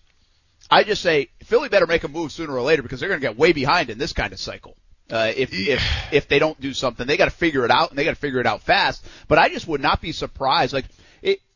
[0.70, 3.26] I just say Philly better make a move sooner or later because they're going to
[3.26, 4.76] get way behind in this kind of cycle.
[5.10, 7.98] Uh, if if if they don't do something, they got to figure it out and
[7.98, 9.04] they got to figure it out fast.
[9.26, 10.72] But I just would not be surprised.
[10.72, 10.84] Like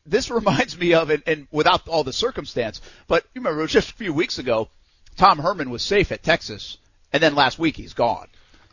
[0.05, 3.71] this reminds me of, and, and without all the circumstance, but you remember it was
[3.71, 4.69] just a few weeks ago,
[5.17, 6.77] Tom Herman was safe at Texas,
[7.13, 8.27] and then last week he's gone.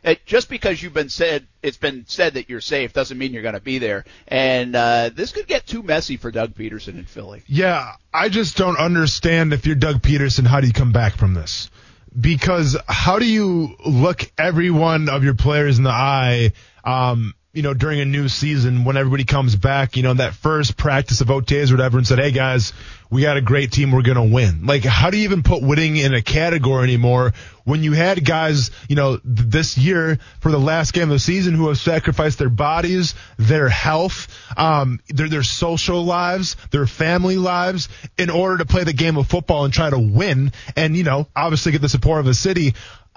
[0.04, 3.42] It, just because you've been said, it's been said that you're safe doesn't mean you're
[3.42, 4.04] going to be there.
[4.26, 7.44] And uh, this could get too messy for Doug Pederson in Philly.
[7.46, 11.34] Yeah, I just don't understand if you're Doug Pederson, how do you come back from
[11.34, 11.70] this?
[12.18, 16.50] Because how do you look every one of your players in the eye?
[16.84, 20.74] Um, you know, during a new season when everybody comes back, you know, that first
[20.74, 22.72] practice of OTAs or whatever and said, Hey guys,
[23.10, 23.92] we got a great team.
[23.92, 24.64] We're going to win.
[24.64, 27.34] Like, how do you even put winning in a category anymore
[27.64, 31.18] when you had guys, you know, th- this year for the last game of the
[31.18, 37.36] season who have sacrificed their bodies, their health, um, their, their social lives, their family
[37.36, 41.04] lives in order to play the game of football and try to win and, you
[41.04, 42.72] know, obviously get the support of the city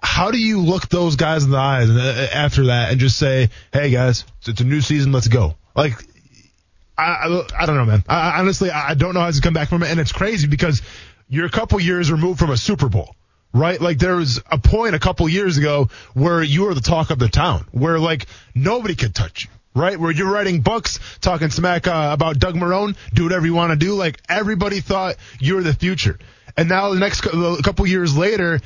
[0.06, 3.90] how do you look those guys in the eyes after that and just say, "Hey
[3.90, 5.56] guys, it's a new season, let's go"?
[5.76, 5.94] Like,
[6.98, 8.04] I I, I don't know, man.
[8.08, 10.82] I, honestly, I don't know how to come back from it, and it's crazy because
[11.28, 13.16] you're a couple years removed from a Super Bowl.
[13.52, 13.80] Right?
[13.80, 17.20] Like there was a point a couple years ago where you were the talk of
[17.20, 20.00] the town, where like nobody could touch you right?
[20.00, 23.76] Where you're writing books, talking smack uh, about Doug Marone, do whatever you want to
[23.76, 23.94] do.
[23.94, 26.18] Like everybody thought you were the future.
[26.56, 28.62] And now the next a couple years later,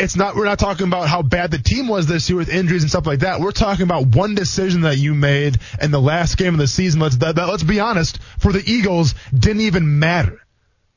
[0.00, 2.82] it's not we're not talking about how bad the team was this year with injuries
[2.82, 3.40] and stuff like that.
[3.40, 7.00] We're talking about one decision that you made in the last game of the season.
[7.00, 10.40] Let's that, that- let's be honest, for the Eagles didn't even matter.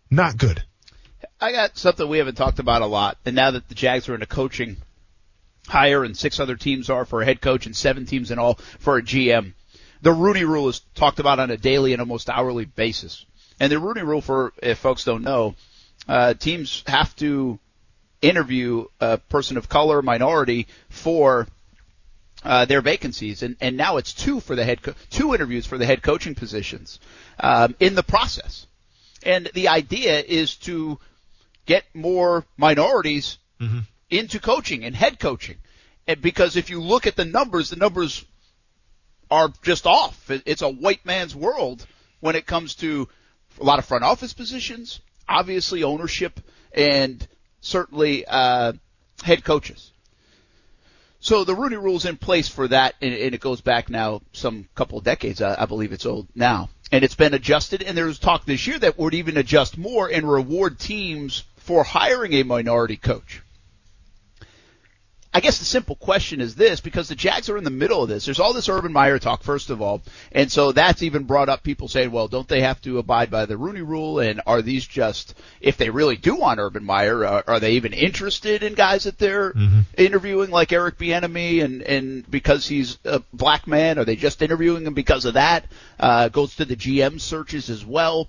[0.10, 0.64] Not good.
[1.42, 4.16] I got something we haven't talked about a lot, and now that the Jags are
[4.16, 4.78] in a coaching
[5.68, 8.56] hire and six other teams are for a head coach and seven teams in all
[8.80, 9.54] for a GM,
[10.02, 13.26] the Rooney Rule is talked about on a daily and almost hourly basis.
[13.60, 15.56] And the Rooney Rule, for if folks don't know,
[16.08, 17.60] uh, teams have to
[18.24, 21.48] interview a person of color, minority for
[22.44, 25.78] uh, their vacancies, and, and now it's two for the head co- two interviews for
[25.78, 27.00] the head coaching positions
[27.40, 28.66] um, in the process.
[29.26, 31.00] And the idea is to
[31.66, 33.38] get more minorities
[34.10, 35.58] into coaching and head coaching.
[36.08, 38.26] And because if you look at the numbers, the numbers
[39.32, 40.30] are just off.
[40.30, 41.86] It's a white man's world
[42.20, 43.08] when it comes to
[43.60, 46.40] a lot of front office positions, obviously ownership,
[46.74, 47.26] and
[47.64, 48.74] certainly uh,
[49.24, 49.92] head coaches.
[51.20, 54.68] So the Rooney Rule's in place for that, and, and it goes back now some
[54.76, 55.42] couple of decades.
[55.42, 57.82] I, I believe it's old now, and it's been adjusted.
[57.82, 61.84] And there was talk this year that would even adjust more and reward teams for
[61.84, 63.42] hiring a minority coach.
[65.36, 68.10] I guess the simple question is this, because the Jags are in the middle of
[68.10, 68.26] this.
[68.26, 71.64] There's all this Urban Meyer talk, first of all, and so that's even brought up
[71.64, 74.20] people saying, well, don't they have to abide by the Rooney Rule?
[74.20, 77.94] And are these just, if they really do want Urban Meyer, uh, are they even
[77.94, 79.54] interested in guys that they're
[79.98, 83.98] interviewing like Eric Bieniemy and and because he's a black man?
[83.98, 85.66] Are they just interviewing him because of that?
[86.00, 88.28] Uh, goes to the GM searches as well.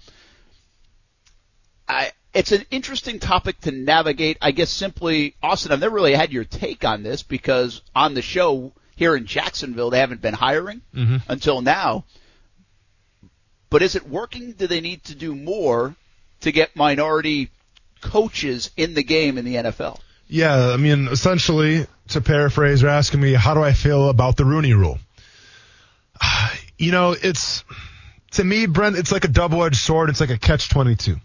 [1.87, 4.38] I, it's an interesting topic to navigate.
[4.42, 8.23] I guess simply, Austin, I've never really had your take on this because on the
[8.23, 11.16] show here in Jacksonville, they haven't been hiring mm-hmm.
[11.29, 12.05] until now.
[13.70, 14.53] But is it working?
[14.53, 15.94] Do they need to do more
[16.40, 17.51] to get minority
[18.01, 20.01] coaches in the game in the NFL?
[20.27, 24.44] Yeah, I mean, essentially, to paraphrase, you're asking me, how do I feel about the
[24.44, 24.99] Rooney Rule?
[26.77, 27.62] You know, it's
[28.33, 30.11] to me, Brent, it's like a double-edged sword.
[30.11, 31.20] It's like a catch-22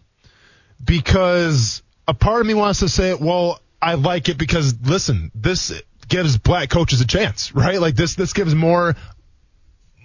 [0.84, 5.72] because a part of me wants to say, well, I like it because listen, this
[6.08, 7.80] gives black coaches a chance, right?
[7.80, 8.96] Like this, this gives more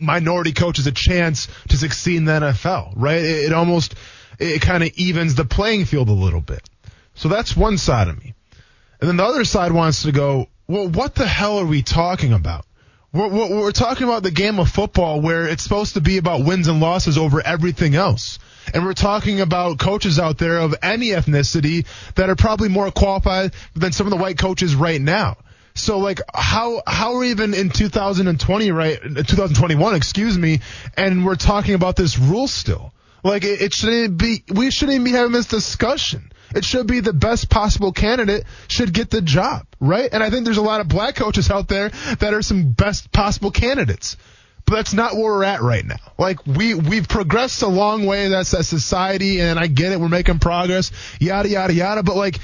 [0.01, 3.19] minority coaches a chance to succeed in the NFL, right?
[3.23, 3.95] It, it almost,
[4.39, 6.69] it kind of evens the playing field a little bit.
[7.15, 8.35] So that's one side of me.
[9.01, 12.33] And then the other side wants to go, well, what the hell are we talking
[12.33, 12.67] about?
[13.13, 16.45] We're, we're, we're talking about the game of football where it's supposed to be about
[16.45, 18.39] wins and losses over everything else.
[18.73, 23.53] And we're talking about coaches out there of any ethnicity that are probably more qualified
[23.75, 25.37] than some of the white coaches right now.
[25.75, 30.61] So like how how are even in 2020 right 2021 excuse me
[30.97, 32.93] and we're talking about this rule still?
[33.25, 36.31] Like it, it shouldn't be we shouldn't be having this discussion.
[36.55, 40.09] It should be the best possible candidate should get the job right?
[40.13, 43.13] And I think there's a lot of black coaches out there that are some best
[43.13, 44.17] possible candidates
[44.67, 45.97] but that's not where we're at right now.
[46.19, 50.09] Like we we've progressed a long way That's a society, and I get it, we're
[50.09, 52.03] making progress, yada yada yada.
[52.03, 52.39] But like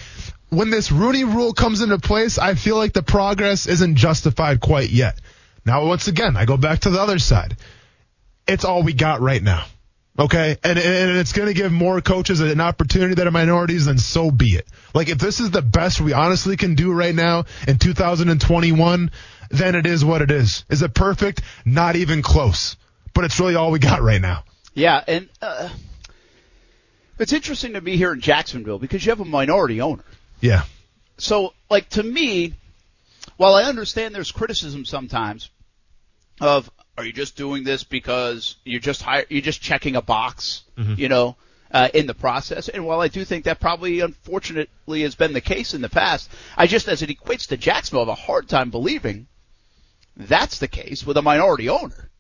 [0.51, 4.91] when this Rooney Rule comes into place, I feel like the progress isn't justified quite
[4.91, 5.19] yet.
[5.65, 7.57] Now, once again, I go back to the other side.
[8.47, 9.65] It's all we got right now.
[10.19, 13.97] Okay, and and it's going to give more coaches an opportunity that are minorities, then
[13.97, 14.67] so be it.
[14.93, 19.11] Like if this is the best we honestly can do right now in 2021,
[19.51, 20.65] then it is what it is.
[20.71, 21.43] Is it perfect?
[21.65, 22.77] Not even close.
[23.13, 24.45] But it's really all we got right now.
[24.75, 25.69] Yeah, and uh,
[27.19, 30.05] it's interesting to be here in Jacksonville because you have a minority owner.
[30.41, 30.63] Yeah.
[31.19, 32.55] So, like to me,
[33.37, 35.51] while I understand there's criticism sometimes
[36.41, 40.63] of are you just doing this because you're just hire, you're just checking a box,
[40.97, 41.37] you know,
[41.73, 42.69] uh, in the process.
[42.69, 46.31] And while I do think that probably unfortunately has been the case in the past,
[46.57, 49.27] I just as it equates to Jacksonville, have a hard time believing
[50.29, 52.11] that's the case with a minority owner.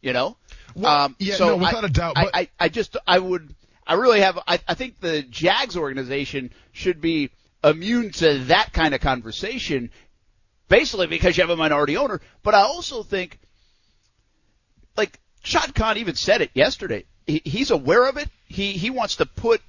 [0.00, 0.36] You know,
[0.76, 3.54] Well, um, yeah, no, without I- a doubt, I, but- I, I just I would
[3.86, 7.30] I really have I, I think the Jags organization should be
[7.64, 9.90] immune to that kind of conversation,
[10.68, 12.20] basically because you have a minority owner.
[12.44, 13.40] But I also think,
[14.96, 17.04] like Shad Khan even said it yesterday.
[17.26, 18.28] He, he's aware of it.
[18.46, 19.60] He he wants to put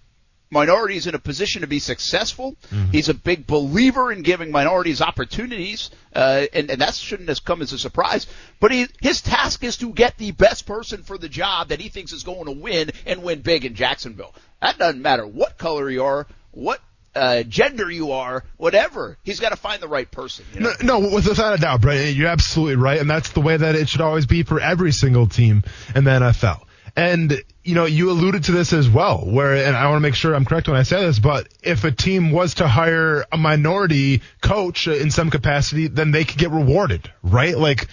[0.51, 2.55] minorities in a position to be successful.
[2.91, 7.61] He's a big believer in giving minorities opportunities, uh, and, and that shouldn't have come
[7.61, 8.27] as a surprise.
[8.59, 11.89] But he, his task is to get the best person for the job that he
[11.89, 14.33] thinks is going to win and win big in Jacksonville.
[14.61, 16.81] That doesn't matter what color you are, what
[17.15, 19.17] uh, gender you are, whatever.
[19.23, 20.45] He's got to find the right person.
[20.53, 20.73] You know?
[20.81, 22.15] No, no, without a doubt, Brian.
[22.15, 25.27] You're absolutely right, and that's the way that it should always be for every single
[25.27, 25.63] team
[25.95, 26.63] in the NFL.
[26.95, 30.15] And you know, you alluded to this as well, where, and I want to make
[30.15, 33.37] sure I'm correct when I say this, but if a team was to hire a
[33.37, 37.55] minority coach in some capacity, then they could get rewarded, right?
[37.55, 37.87] Like,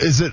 [0.00, 0.32] is it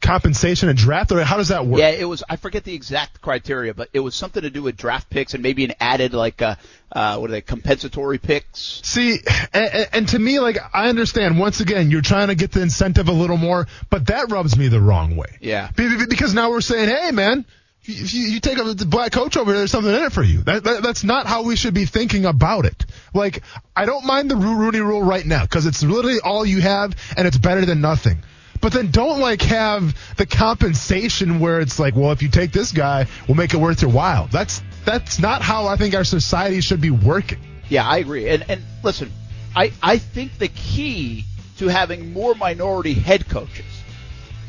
[0.00, 1.80] compensation and draft, or how does that work?
[1.80, 2.22] Yeah, it was.
[2.30, 5.42] I forget the exact criteria, but it was something to do with draft picks and
[5.42, 6.54] maybe an added like uh,
[6.92, 8.80] uh what are they compensatory picks.
[8.84, 9.18] See,
[9.52, 11.40] and, and to me, like, I understand.
[11.40, 14.68] Once again, you're trying to get the incentive a little more, but that rubs me
[14.68, 15.38] the wrong way.
[15.40, 15.72] Yeah.
[15.74, 17.44] Be- be- Because now we're saying, hey, man,
[17.84, 20.42] if you, you take a black coach over there, there's something in it for you.
[20.42, 22.86] That, that, that's not how we should be thinking about it.
[23.12, 23.42] Like,
[23.74, 27.26] I don't mind the Rooney rule right now because it's literally all you have and
[27.26, 28.22] it's better than nothing.
[28.60, 32.70] But then don't like have the compensation where it's like, well, if you take this
[32.70, 34.28] guy, we'll make it worth your while.
[34.28, 37.40] That's that's not how I think our society should be working.
[37.68, 38.28] Yeah, I agree.
[38.28, 39.10] And and listen,
[39.56, 41.24] I I think the key
[41.58, 43.66] to having more minority head coaches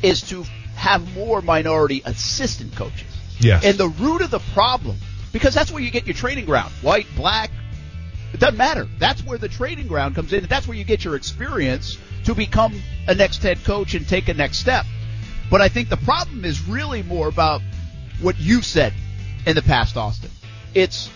[0.00, 0.44] is to
[0.76, 3.13] have more minority assistant coaches.
[3.40, 3.64] Yes.
[3.64, 4.96] And the root of the problem,
[5.32, 7.50] because that's where you get your training ground, white, black,
[8.32, 8.88] it doesn't matter.
[8.98, 10.44] That's where the training ground comes in.
[10.46, 14.34] That's where you get your experience to become a next head coach and take a
[14.34, 14.86] next step.
[15.50, 17.62] But I think the problem is really more about
[18.20, 18.92] what you've said
[19.46, 20.30] in the past, Austin.
[20.74, 21.10] It's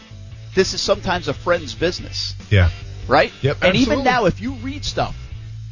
[0.54, 2.70] this is sometimes a friend's business, yeah.
[3.06, 3.32] right?
[3.42, 5.16] Yep, And even now, if you read stuff,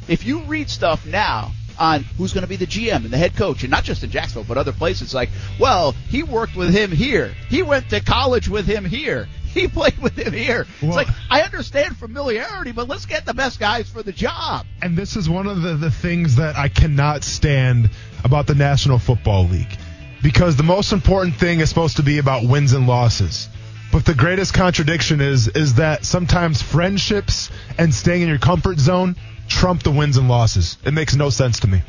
[0.07, 3.35] if you read stuff now on who's going to be the GM and the head
[3.35, 6.91] coach, and not just in Jacksonville, but other places, like, well, he worked with him
[6.91, 7.33] here.
[7.49, 9.27] He went to college with him here.
[9.57, 10.67] He played with him here.
[10.83, 14.67] Well- it's like, I understand familiarity, but let's get the best guys for the job.
[14.83, 17.89] And this is one of the, the things that I cannot stand
[18.23, 19.75] about the National Football League.
[20.21, 23.49] Because the most important thing is supposed to be about wins and losses.
[23.91, 27.49] But the greatest contradiction is is that sometimes friendships
[27.79, 29.15] and staying in your comfort zone
[29.47, 30.77] trump the wins and losses.
[30.83, 31.81] It makes no sense to me.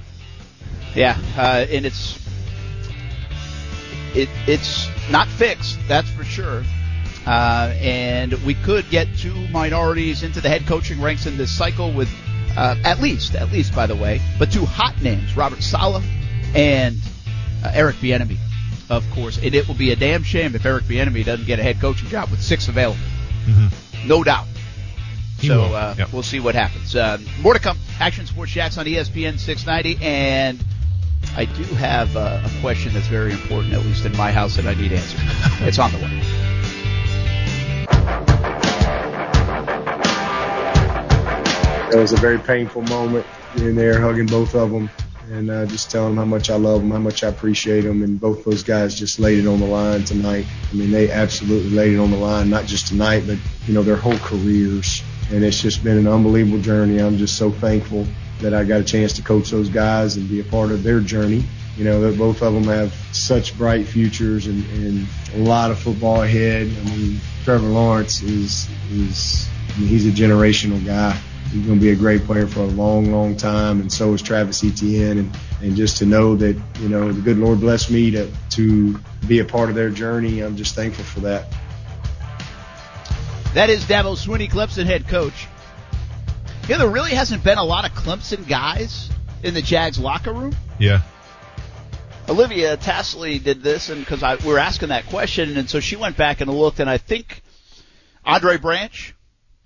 [0.94, 2.18] Yeah, uh, and it's
[4.14, 6.64] it it's not fixed, that's for sure.
[7.26, 11.92] Uh, and we could get two minorities into the head coaching ranks in this cycle
[11.92, 12.08] with
[12.56, 16.02] uh, at least, at least by the way, but two hot names: Robert Saleh
[16.54, 16.96] and
[17.64, 18.38] uh, Eric Bieniemy,
[18.88, 19.38] of course.
[19.38, 22.08] And it will be a damn shame if Eric Bieniemy doesn't get a head coaching
[22.08, 22.98] job with six available,
[24.06, 24.46] no doubt.
[25.38, 26.12] He So uh, Yep.
[26.12, 26.96] we'll see what happens.
[26.96, 27.78] Uh, more to come.
[28.00, 30.58] Action Sports Jax on ESPN 690, and
[31.36, 34.66] I do have uh, a question that's very important, at least in my house, that
[34.66, 35.20] I need answered.
[35.66, 36.22] it's on the way.
[41.90, 43.24] It was a very painful moment
[43.56, 44.90] in there, hugging both of them,
[45.30, 48.02] and uh, just telling them how much I love them, how much I appreciate them.
[48.02, 50.46] And both those guys just laid it on the line tonight.
[50.70, 53.82] I mean, they absolutely laid it on the line, not just tonight, but you know
[53.82, 55.02] their whole careers.
[55.30, 56.98] And it's just been an unbelievable journey.
[56.98, 58.06] I'm just so thankful
[58.40, 61.00] that I got a chance to coach those guys and be a part of their
[61.00, 61.44] journey.
[61.76, 65.78] You know, that both of them have such bright futures and, and a lot of
[65.78, 66.66] football ahead.
[66.66, 71.18] I mean, Trevor Lawrence is is I mean, he's a generational guy.
[71.52, 74.20] He's going to be a great player for a long, long time, and so is
[74.20, 75.18] Travis Etienne.
[75.18, 78.98] And, and just to know that, you know, the good Lord blessed me to, to
[79.26, 81.46] be a part of their journey, I'm just thankful for that.
[83.54, 85.46] That is Dabo Swinney, Clemson head coach.
[86.64, 89.08] You know, there really hasn't been a lot of Clemson guys
[89.42, 90.54] in the Jags locker room.
[90.78, 91.00] Yeah.
[92.28, 96.16] Olivia Tassley did this, and because we were asking that question, and so she went
[96.16, 97.40] back and looked, and I think
[98.24, 99.14] Andre Branch.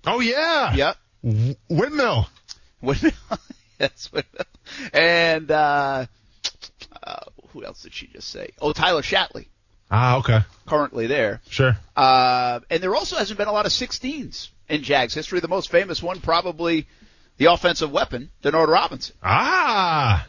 [0.07, 0.73] Oh yeah.
[0.73, 0.97] Yep.
[1.25, 2.29] W- Windmill.
[2.81, 3.11] Windmill.
[3.79, 4.45] yes, Windmill.
[4.93, 6.05] And uh,
[7.03, 7.19] uh,
[7.49, 8.51] who else did she just say?
[8.61, 9.47] Oh, Tyler Shatley,
[9.95, 10.39] Ah, okay.
[10.65, 11.39] currently there.
[11.49, 11.77] Sure.
[11.95, 15.39] Uh, and there also hasn't been a lot of 16s in Jags history.
[15.39, 16.87] The most famous one, probably
[17.37, 19.15] the offensive weapon, Denard Robinson.
[19.21, 20.25] Ah,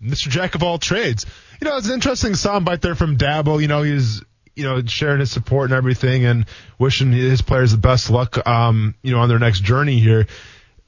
[0.00, 0.28] Mr.
[0.28, 1.26] Jack of all trades.
[1.60, 3.60] You know, it's an interesting soundbite there from Dabo.
[3.60, 4.22] You know, he's
[4.54, 6.46] you know sharing his support and everything, and
[6.78, 8.46] wishing his players the best luck.
[8.46, 10.26] Um, you know, on their next journey here.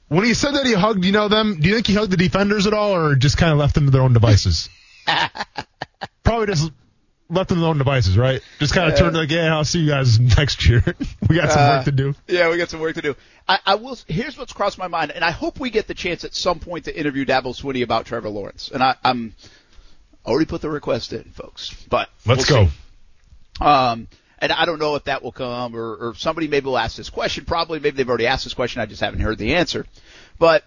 [0.07, 1.59] When he said that he hugged, you know, them.
[1.59, 3.85] Do you think he hugged the defenders at all, or just kind of left them
[3.85, 4.69] to their own devices?
[6.23, 6.71] Probably just
[7.29, 8.41] left them their own devices, right?
[8.59, 10.83] Just kind of turned like, yeah, I'll see you guys next year.
[11.29, 12.15] we got some Uh, work to do.
[12.27, 13.15] Yeah, we got some work to do.
[13.47, 13.97] I, I will.
[14.07, 16.85] Here's what's crossed my mind, and I hope we get the chance at some point
[16.85, 18.69] to interview Dabo Swinney about Trevor Lawrence.
[18.73, 19.33] And I, I'm
[20.25, 21.73] already put the request in, folks.
[21.89, 22.69] But Let's we'll go.
[22.69, 23.65] see.
[23.65, 24.07] Um,
[24.39, 27.09] and I don't know if that will come, or, or somebody maybe will ask this
[27.09, 27.45] question.
[27.45, 28.81] Probably, maybe they've already asked this question.
[28.81, 29.85] I just haven't heard the answer.
[30.37, 30.63] But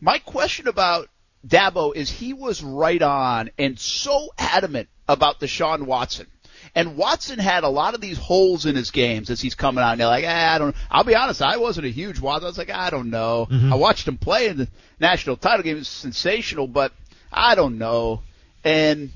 [0.00, 1.08] my question about
[1.46, 6.26] Dabo is he was right on and so adamant about Deshaun Watson.
[6.74, 9.92] And Watson had a lot of these holes in his games as he's coming out.
[9.92, 10.74] And they're like, eh, I don't.
[10.90, 12.46] I'll be honest, I wasn't a huge Watson.
[12.46, 13.46] I was like, I don't know.
[13.50, 15.76] I watched him play in the national title game.
[15.76, 16.92] It was sensational, but
[17.32, 18.22] I don't know.
[18.64, 19.10] And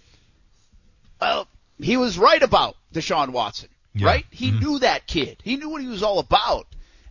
[1.21, 4.07] well, he was right about Deshaun Watson, Yeah.
[4.07, 4.27] right?
[4.31, 5.39] He knew that kid.
[5.43, 6.67] He knew what he was all about.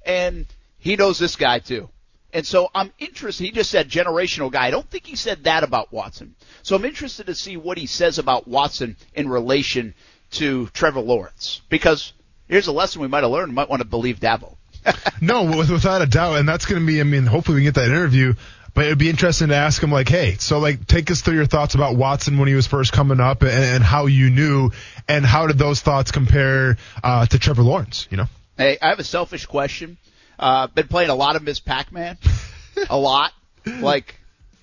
[0.05, 0.45] And
[0.80, 1.89] he knows this guy too.
[2.38, 3.45] And so I'm interested.
[3.45, 4.67] He just said generational guy.
[4.67, 6.35] I don't think he said that about Watson.
[6.61, 9.95] So I'm interested to see what he says about Watson in relation
[10.33, 11.61] to Trevor Lawrence.
[11.67, 12.13] Because
[12.47, 13.53] here's a lesson we might have learned.
[13.53, 14.55] We might want to believe Dabo.
[15.19, 17.01] No, without a doubt, and that's going to be.
[17.01, 18.35] I mean, hopefully we can get that interview.
[18.75, 21.47] But it'd be interesting to ask him, like, hey, so like, take us through your
[21.47, 24.69] thoughts about Watson when he was first coming up, and, and how you knew,
[25.07, 28.07] and how did those thoughts compare uh, to Trevor Lawrence?
[28.11, 28.27] You know,
[28.57, 29.97] Hey, I have a selfish question.
[30.39, 32.17] Uh, been playing a lot of Miss Pac-Man.
[32.89, 33.33] a lot.
[33.65, 34.15] Like,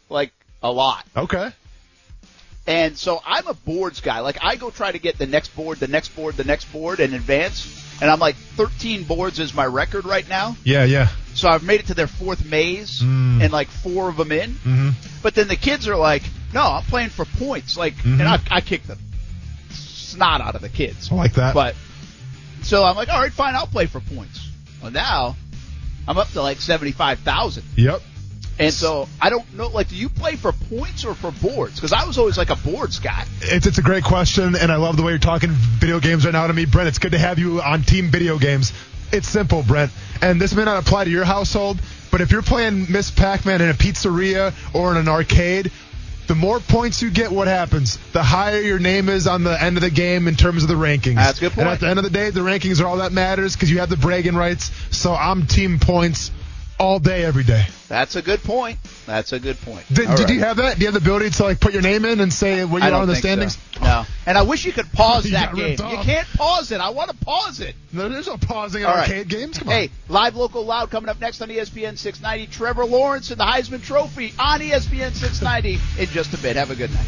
[0.08, 1.04] like a lot.
[1.16, 1.50] okay,
[2.66, 4.20] And so I'm a boards guy.
[4.20, 7.00] Like I go try to get the next board, the next board, the next board
[7.00, 7.82] in advance.
[8.00, 10.56] And I'm like 13 boards is my record right now.
[10.64, 13.42] yeah, yeah, So I've made it to their fourth maze Mm.
[13.42, 14.52] and like four of them in.
[14.54, 14.90] hmm
[15.22, 16.22] But then the kids are like,
[16.54, 17.76] no, I'm playing for points.
[17.76, 18.20] Like, Mhm.
[18.20, 18.96] and I, I kick the
[19.70, 21.10] snot out of the kids.
[21.12, 21.52] I like that.
[21.54, 21.74] But
[22.62, 24.48] so I'm like, all right, fine, I'll play for points.
[24.82, 25.36] Well, now
[26.06, 27.62] I'm up to like 75,000.
[27.76, 28.02] yep.
[28.56, 31.74] And so I don't know, like, do you play for points or for boards?
[31.74, 33.24] Because I was always like a boards guy.
[33.40, 36.32] It's it's a great question, and I love the way you're talking video games right
[36.32, 36.86] now to me, Brent.
[36.86, 38.72] It's good to have you on Team Video Games.
[39.12, 39.90] It's simple, Brent,
[40.22, 41.80] and this may not apply to your household,
[42.12, 45.72] but if you're playing Miss Pac-Man in a pizzeria or in an arcade,
[46.26, 47.98] the more points you get, what happens?
[48.12, 50.74] The higher your name is on the end of the game in terms of the
[50.74, 51.16] rankings.
[51.16, 53.12] That's a good And at the end of the day, the rankings are all that
[53.12, 54.70] matters because you have the bragging rights.
[54.90, 56.30] So I'm Team Points
[56.78, 57.66] all day, every day.
[57.88, 58.78] That's a good point.
[59.06, 59.86] That's a good point.
[59.88, 60.30] Did, did right.
[60.30, 60.78] you have that?
[60.78, 62.88] Do you have the ability to like put your name in and say where I
[62.88, 63.28] you are in the think so.
[63.28, 63.58] standings?
[63.80, 64.04] No.
[64.26, 65.78] And I wish you could pause that game.
[65.78, 66.80] You can't pause it.
[66.80, 67.74] I want to pause it.
[67.92, 69.08] No, there's no pausing in All right.
[69.08, 69.58] arcade games.
[69.58, 69.74] Come on.
[69.74, 72.50] Hey, live local loud coming up next on ESPN 690.
[72.52, 76.56] Trevor Lawrence and the Heisman Trophy on ESPN 690 in just a bit.
[76.56, 77.06] Have a good night.